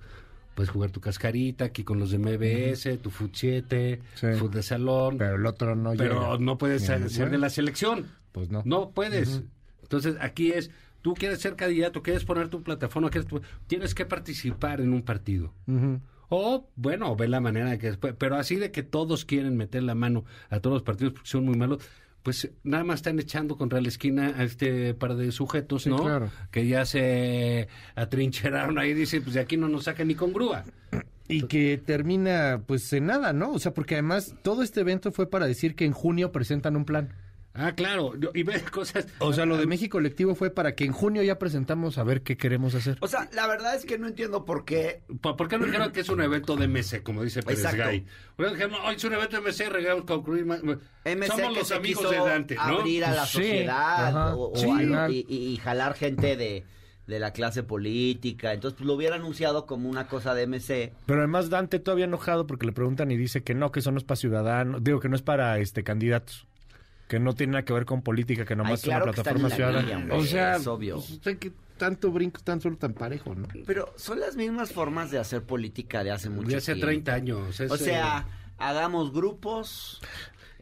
[0.55, 4.27] Puedes jugar tu cascarita aquí con los de MBS, tu Fut 7, Sí.
[4.39, 5.17] Fut de salón.
[5.19, 6.39] Pero el otro no Pero llega.
[6.45, 8.07] no puedes ser, de la selección.
[8.33, 8.63] Pues no.
[8.65, 9.43] No puedes.
[9.83, 10.71] Entonces, aquí es,
[11.03, 15.03] tú quieres ser candidato, quieres poner tu plataforma, quieres tu- tienes que participar en un
[15.03, 15.53] partido.
[16.31, 19.83] O, bueno, ve la manera de que después, pero así de que todos quieren meter
[19.83, 21.83] la mano a todos los partidos porque son muy malos,
[22.23, 25.99] pues nada más están echando contra la esquina a este par de sujetos, Sí, ¿no?
[25.99, 26.31] claro.
[26.51, 30.33] Que ya se atrincheraron ahí y dicen, pues de aquí no nos sacan ni con
[30.33, 30.65] grúa.
[31.29, 33.53] Y que termina, pues, en nada, ¿no?
[33.53, 36.85] O sea, porque además todo este evento fue para decir que en junio presentan un
[36.85, 37.11] plan.
[37.63, 39.07] Ah, claro, y ves cosas...
[39.19, 42.23] O sea, lo de México Colectivo fue para que en junio ya presentamos a ver
[42.23, 42.97] qué queremos hacer.
[43.01, 46.01] O sea, la verdad es que no entiendo por qué ¿Por qué no dijeron que
[46.01, 47.85] es un evento de MC, como dice Pérez Exacto.
[47.85, 48.07] Gay?
[48.37, 50.63] Bueno, dijeron, no, es un evento de MC, regamos concluir más.
[50.63, 52.63] MC Somos que los se amigos de Dante, ¿no?
[52.63, 54.35] abrir a la Sí, sociedad ajá.
[54.37, 54.69] o, o Sí.
[54.95, 56.65] a- y, y- y jalar gente de,
[57.07, 58.53] de la clase política.
[58.53, 60.93] Entonces, pues, lo hubiera anunciado como una cosa de MC.
[61.07, 63.99] Pero además Dante todavía enojado porque le preguntan y dice que no, que eso no
[63.99, 66.47] es para ciudadanos, digo que no es para este candidatos,
[67.11, 69.49] que no tiene nada que ver con política, que nomás Ay, claro es una plataforma
[69.49, 69.81] la ciudadana.
[69.81, 71.03] línea, hombre, o sea, es obvio.
[71.25, 73.49] pues, que tanto brinco, tan solo tan parejo, ¿no?
[73.67, 76.87] Pero son las mismas formas de hacer política de hace mucho De hace tiempo.
[76.87, 77.61] 30 años.
[77.69, 80.01] O sea, hagamos grupos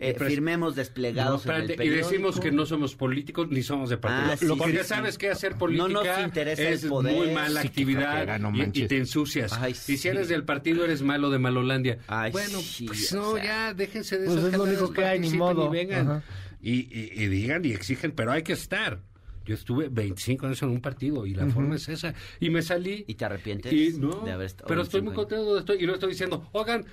[0.00, 3.62] eh, pres- firmemos No, desplegados en el espérate, y decimos que no somos políticos ni
[3.62, 4.32] somos de partido.
[4.32, 5.18] Ah, sí, porque sí, sabes sí.
[5.20, 7.14] que hacer No política nos interesa el es poder.
[7.14, 9.52] muy mala actividad no y- te ensucias.
[9.54, 11.98] Ay, Y si eres del partido eres malo de Malolandia.
[12.06, 13.44] Ay, bueno, sí, pues o no, sea.
[13.44, 15.66] ya déjense de Pues esas es lo único que hay, ni modo.
[15.74, 16.22] Y vengan.
[16.61, 19.00] Y, y- y digan y exigen, pero hay que estar.
[19.44, 22.12] Yo estuve 25 años en un partido y la forma es esa.
[22.38, 23.04] Y me salí.
[23.08, 25.82] ¿Y te arrepientes Y no, de haber estado pero estoy 25 muy contento donde estoy.
[25.82, 26.84] Y no estoy diciendo, oigan,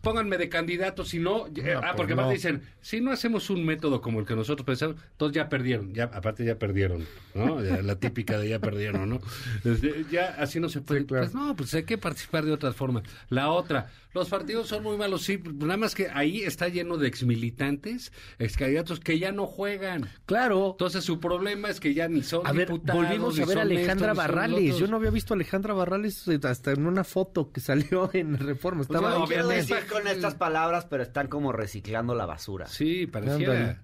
[0.00, 1.46] pónganme de candidato, si no...
[1.48, 2.22] eh, ah, pues porque no.
[2.22, 5.92] aparte dicen, si no hacemos un método como el que nosotros pensamos, entonces ya perdieron.
[5.94, 7.62] ya Aparte ya perdieron, ¿no?
[7.62, 9.20] Ya la típica de ya perdieron, ¿no?
[9.64, 11.00] Desde- ya así no se puede.
[11.00, 11.24] Sí, claro.
[11.24, 13.02] Pues no, pues hay que participar de otras formas.
[13.28, 17.08] La otra, los partidos son muy malos, sí, nada más que ahí está lleno de
[17.08, 20.08] exmilitantes, excandidatos que ya no juegan.
[20.26, 20.72] Claro.
[20.72, 23.58] Entonces su problema es que ya ni son A ver, diputados, volvimos ni a ver
[23.58, 24.78] a Alejandra estos, Barrales.
[24.78, 28.38] Yo no había visto a Alejandra Barrales eh, hasta en una foto que salió en
[28.38, 28.82] Reforma.
[28.82, 29.26] Estaba no, No
[29.66, 30.04] quiero con él.
[30.04, 32.66] decir con estas palabras, pero están como reciclando la basura.
[32.66, 33.52] Sí, pareciera.
[33.52, 33.78] Ándale.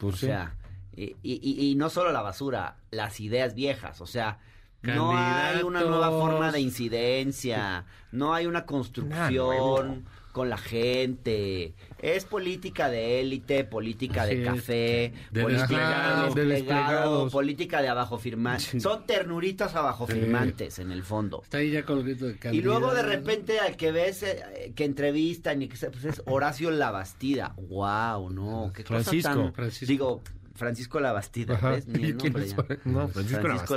[0.00, 0.54] o sea,
[0.94, 4.38] y, y- y- y no solo la basura, las ideas viejas, o sea,
[4.82, 10.04] no hay una nueva forma de incidencia, no hay una construcción.
[10.38, 16.34] Con la gente, es política de élite, política de café, De política desplegado.
[16.34, 17.32] De desplegados.
[17.32, 20.12] política de abajo firmantes, son ternuritas abajo Sí.
[20.12, 21.40] firmantes en el fondo.
[21.42, 25.60] Está ahí ya grito de Y luego de repente al que ves eh, que entrevistan
[25.62, 27.54] y que pues es Horacio Labastida.
[27.56, 29.86] Wow, no, qué cosa Francisco, tan- Francisco.
[29.92, 30.20] Digo,
[30.54, 31.56] Francisco Labastida.
[31.56, 31.86] ¿ves?
[31.88, 32.56] Ni el ¿Y quién nombre ya.
[32.84, 33.76] No, Francisco Francisco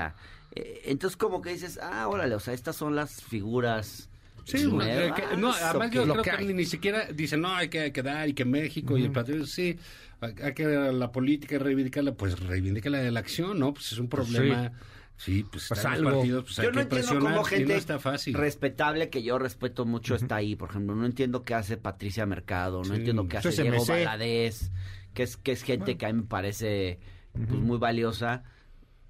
[0.00, 0.14] Labastida.
[0.56, 4.08] Eh, entonces como que dices, ah, órale, o sea, estas son las figuras
[4.44, 6.46] Sí, eh, que- no, además ¿o yo creo que que, hay.
[6.46, 9.78] ni, ni siquiera dicen, no, hay que quedar y que México y el partido, sí,
[10.20, 13.72] hay hay que la política reivindicarla, pues reivindícala de la acción, ¿no?
[13.74, 14.72] Pues es un problema,
[15.16, 16.10] sí, pues, Pues algo.
[16.10, 18.34] partidos, pues hay yo no que entiendo cómo gente no está fácil.
[18.34, 20.56] respetable que yo respeto mucho está ahí.
[20.56, 22.94] Por ejemplo, no entiendo qué hace Patricia Mercado, no Sí.
[22.96, 23.84] entiendo qué Eso hace Diego.
[23.86, 24.70] Valadez,
[25.14, 26.98] que es, que es gente que a mí me parece
[27.32, 28.42] pues, muy valiosa.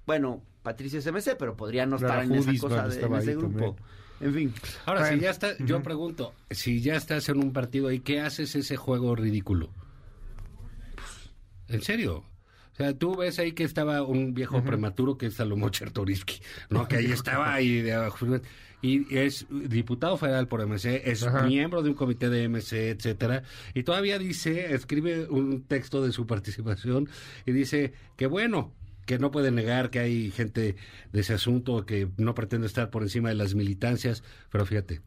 [0.05, 3.35] Bueno, Patricia es MC, pero podría no Clara estar en esa cosa de, en ese
[3.35, 3.75] grupo.
[4.21, 4.53] En fin.
[4.85, 8.55] Ahora, si ya está, yo pregunto, si ya estás en un partido ahí, ¿qué haces
[8.55, 9.69] ese juego ridículo?
[11.67, 12.23] ¿En serio?
[12.73, 16.87] O sea, tú ves ahí que estaba un viejo prematuro que es Salomón Chertoriski, ¿no?
[16.87, 18.27] Que ahí estaba ahí de abajo.
[18.81, 23.43] Y es diputado federal por MC, es miembro de un comité de MC, etcétera.
[23.73, 27.07] Y todavía dice, escribe un texto de su participación
[27.45, 28.73] y dice que bueno,
[29.05, 30.75] que no puede negar que hay gente
[31.11, 35.01] de ese asunto que no pretende estar por encima de las militancias, pero fíjate,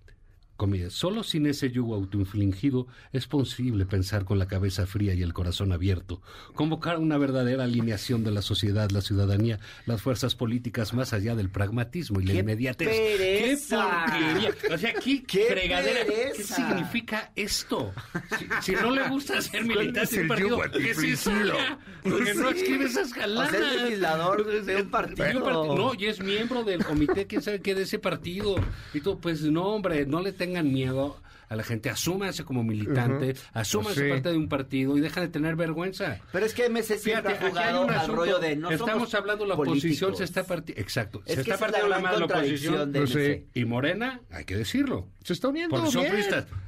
[0.59, 5.33] comillas, solo sin ese yugo autoinfligido es posible pensar con la cabeza fría y el
[5.33, 6.21] corazón abierto,
[6.55, 11.49] convocar una verdadera alineación de la sociedad, la ciudadanía, las fuerzas políticas más allá del
[11.49, 12.89] pragmatismo y la ¡Qué inmediatez.
[12.89, 14.07] pereza!
[14.07, 14.75] ¡Qué porquería!
[14.75, 16.01] O sea, ¿qué, ¡Qué fregadera?
[16.05, 16.57] ¿Qué pereza!
[16.57, 17.93] significa esto?
[18.39, 21.79] Si, si no le gusta ser militante es de un el partido, que se salga,
[22.03, 23.51] porque no escribe esas O jaladas.
[23.53, 25.77] sea, es legislador de un partido.
[25.77, 28.57] No, y es miembro del comité, quién sabe qué, de ese partido.
[28.93, 31.89] Y tú, pues no, hombre, no le tengan miedo a la gente.
[31.89, 34.11] Asúmanse como militante, asúmanse Sí.
[34.11, 36.19] parte de un partido y dejan de tener vergüenza.
[36.31, 38.17] Pero es que MC siempre Fíjate, ha aquí hay jugado un al asunto.
[38.17, 40.83] rollo de no Estamos somos hablando de la oposición, se está partiendo.
[40.83, 42.93] Exacto, Es se que está partiendo la la oposición.
[42.93, 43.47] de Yo MC.
[43.55, 45.09] Y Morena, hay que decirlo.
[45.25, 46.23] Se está uniendo son bien.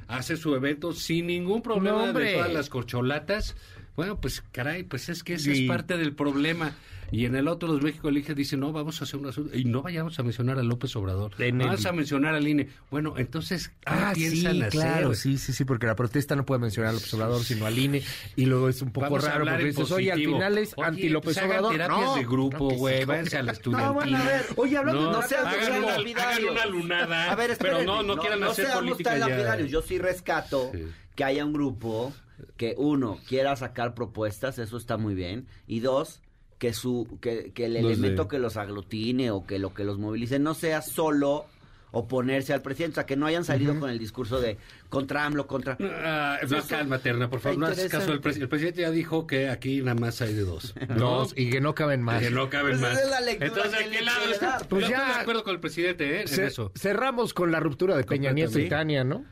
[0.07, 2.25] Hace su evento sin ningún problema No, hombre.
[2.31, 3.55] de todas las corcholatas.
[3.95, 5.63] Bueno, pues caray, pues es que ese Sí.
[5.63, 6.73] es parte del problema.
[7.13, 9.53] Y en el otro, los México Elige dicen, no, vamos a hacer un asunto.
[9.57, 11.33] Y no vayamos a mencionar a López Obrador.
[11.39, 12.69] El- Vamos a mencionar al INE.
[12.89, 14.69] Bueno, entonces, ¿qué Ah, sí, piensan hacer?
[14.69, 17.77] claro, sí, sí, sí, porque la protesta no puede mencionar al López Obrador, sino al
[17.77, 18.01] INE,
[18.37, 20.87] y luego es un poco Vamos a raro porque dices, oye, al final es Oye,
[20.87, 21.71] anti-López pues Obrador.
[21.73, 24.77] terapias No, de grupo, no, güey, sí, váyanse a la No, bueno, a ver, oye,
[24.77, 26.39] hablando No, de no sean hagan, una, lapidarios.
[26.39, 29.27] hagan una lunada, A ver, pero espérenme, no, no, quieran hacer política ya.
[29.27, 29.69] lapidarios.
[29.69, 30.85] Yo sí rescato Sí.
[31.13, 32.13] que haya un grupo
[32.57, 35.47] que, uno, quiera sacar propuestas, eso está muy bien.
[35.67, 36.21] Y dos,
[36.57, 40.37] que su que, que el elemento que los aglutine o que lo que los movilice
[40.39, 41.45] no sea solo
[41.93, 45.45] oponerse al presidente, o sea, que no hayan salido con el discurso de contra AMLO,
[45.45, 45.75] contra...
[45.81, 48.13] Ah, no, Eso calma, Terna, por favor, no hagas caso.
[48.13, 50.73] El, pres- el presidente ya dijo que aquí nada más hay de dos.
[50.87, 50.95] ¿no?
[50.95, 52.21] Dos, y que no caben más.
[52.23, 52.93] Que no caben Pues más.
[52.93, 54.57] esa es la lectura Entonces, que ¿a le qué lado está?
[54.69, 55.13] Pues Yo estoy ya.
[55.15, 56.21] de acuerdo con el presidente, ¿eh?
[56.21, 56.71] En Ce- eso.
[56.77, 58.69] cerramos con la ruptura de Peña Nieto y.
[58.69, 59.25] Tania, ¿no?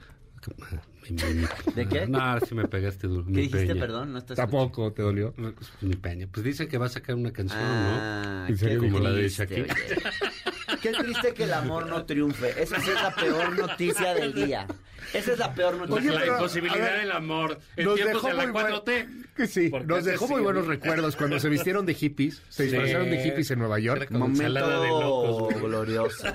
[1.75, 2.07] ¿De qué?
[2.07, 3.25] No, si me pegaste duro.
[3.25, 3.79] ¿Qué mi dijiste, Peña.
[3.81, 4.11] perdón?
[4.13, 5.33] No estás Tampoco te dolió.
[5.37, 6.27] No, pues, Mi Peña.
[6.31, 8.77] Pues dicen que va a sacar una canción, Ah, ¿En qué?
[8.77, 9.63] Como la de triste, Shakira.
[9.73, 10.79] oye.
[10.81, 12.61] Qué triste que el amor no triunfe.
[12.61, 14.67] Esa sí es la peor noticia del día.
[15.13, 15.87] Esa es la peor ¿no?
[15.87, 16.11] noticia.
[16.13, 17.57] la pero, imposibilidad ver, del amor.
[17.75, 19.07] En Nos tiempos dejó de la muy buen- 4T.
[19.35, 20.69] que sí, nos dejó muy buenos ¿no?
[20.69, 22.69] recuerdos cuando se vistieron de hippies, se Sí.
[22.69, 24.09] disfrazaron de hippies en Nueva York.
[24.11, 26.27] Ensalada de locos, momento glorioso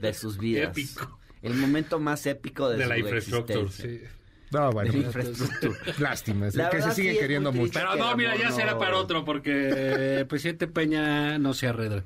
[0.00, 0.70] de sus vidas.
[0.70, 1.18] Épico.
[1.42, 4.08] El momento más épico de, De su la infraestructura, existencia.
[4.08, 4.16] sí.
[4.52, 4.92] No, bueno.
[4.92, 5.78] de la infraestructura.
[5.98, 7.72] Lástima, es La que se siguen sí es queriendo mucho.
[7.74, 8.56] Pero no, mira, ya no.
[8.56, 12.04] será para otro, porque el presidente Peña no se arredra.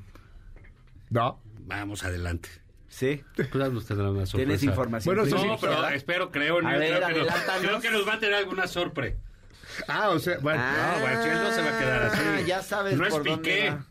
[1.10, 1.40] No.
[1.66, 2.48] Vamos adelante.
[2.88, 3.22] Sí.
[3.34, 4.36] Pues una sorpresa.
[4.36, 5.16] Tienes información.
[5.16, 5.94] Bueno, No, sí, pero ¿verdad?
[5.94, 9.16] espero, creo, A ver, creo, que nos, creo que nos va a tener alguna sorpresa.
[9.88, 10.62] Ah, o sea, bueno.
[10.64, 12.20] Ah, No, bueno, si él no se va a quedar así.
[12.24, 13.70] Ah, ya sabes No es por dónde Piqué.
[13.70, 13.84] va.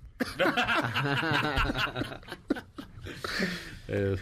[3.88, 4.16] Eh,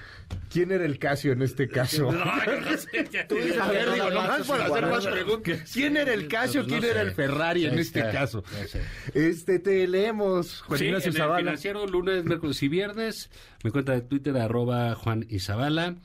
[0.54, 2.12] ¿Quién era el Casio en este caso?
[2.12, 4.86] no, yo no sé, ya Tú te- dices, A ver, digo, nomás es por hacer
[4.86, 5.72] más preguntas.
[5.74, 6.62] ¿Quién era el Casio?
[6.62, 6.92] No ¿Quién sé.
[6.92, 8.44] era el Ferrari en este está, caso?
[9.14, 11.40] Este, te leemos, Juan Sí, Ignacio en el Zavala.
[11.40, 13.30] financiero lunes, miércoles y viernes.
[13.64, 15.96] Mi cuenta de Twitter, arroba Juan Izabala.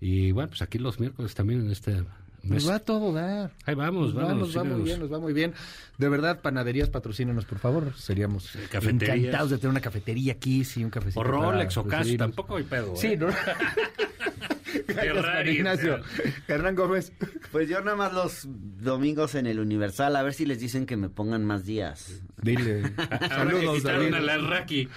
[0.00, 2.02] Y bueno, pues aquí los miércoles también en este.
[2.42, 3.52] Nos va a todo dar.
[3.66, 4.48] Ahí vamos, Nos va, vamos.
[4.48, 5.54] nos va muy bien, nos va muy bien.
[5.98, 7.92] De verdad, panaderías, patrocínanos, por favor.
[7.96, 9.16] Seríamos cafeterías.
[9.16, 11.20] encantados de tener una cafetería aquí, sí, un cafecito.
[11.20, 12.28] O Rolex o recibirnos.
[12.34, 12.96] tampoco hay pedo.
[12.96, 13.16] Sí, ¿eh?
[13.16, 13.28] ¿no?
[14.86, 16.00] Gracias, Juan Ignacio.
[16.48, 17.12] Hernán Gómez.
[17.50, 20.96] Pues yo nada más los domingos en el Universal, a ver si les dicen que
[20.96, 22.22] me pongan más días.
[22.40, 22.82] Dile.
[23.28, 24.14] Saludos, David.
[24.14, 24.88] a la Raki.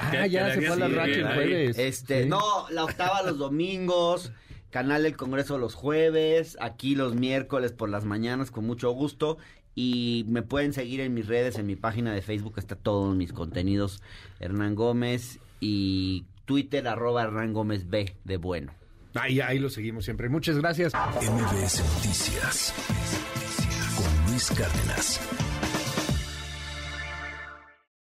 [0.00, 1.78] Ah, ya se fue a la Sí, racha el jueves.
[1.78, 2.28] Este, Sí.
[2.28, 4.30] no, la octava los domingos,
[4.70, 9.38] canal del Congreso los jueves, aquí los miércoles por las mañanas con mucho gusto
[9.74, 13.32] y me pueden seguir en mis redes, en mi página de Facebook está todos mis
[13.32, 14.02] contenidos,
[14.38, 18.72] Hernán Gómez y Twitter arroba Hernán Gómez B de bueno.
[19.14, 20.28] Ahí, ahí lo seguimos siempre.
[20.28, 20.92] Muchas gracias.
[20.94, 22.74] MBS Noticias
[23.96, 25.49] con Luis Cárdenas.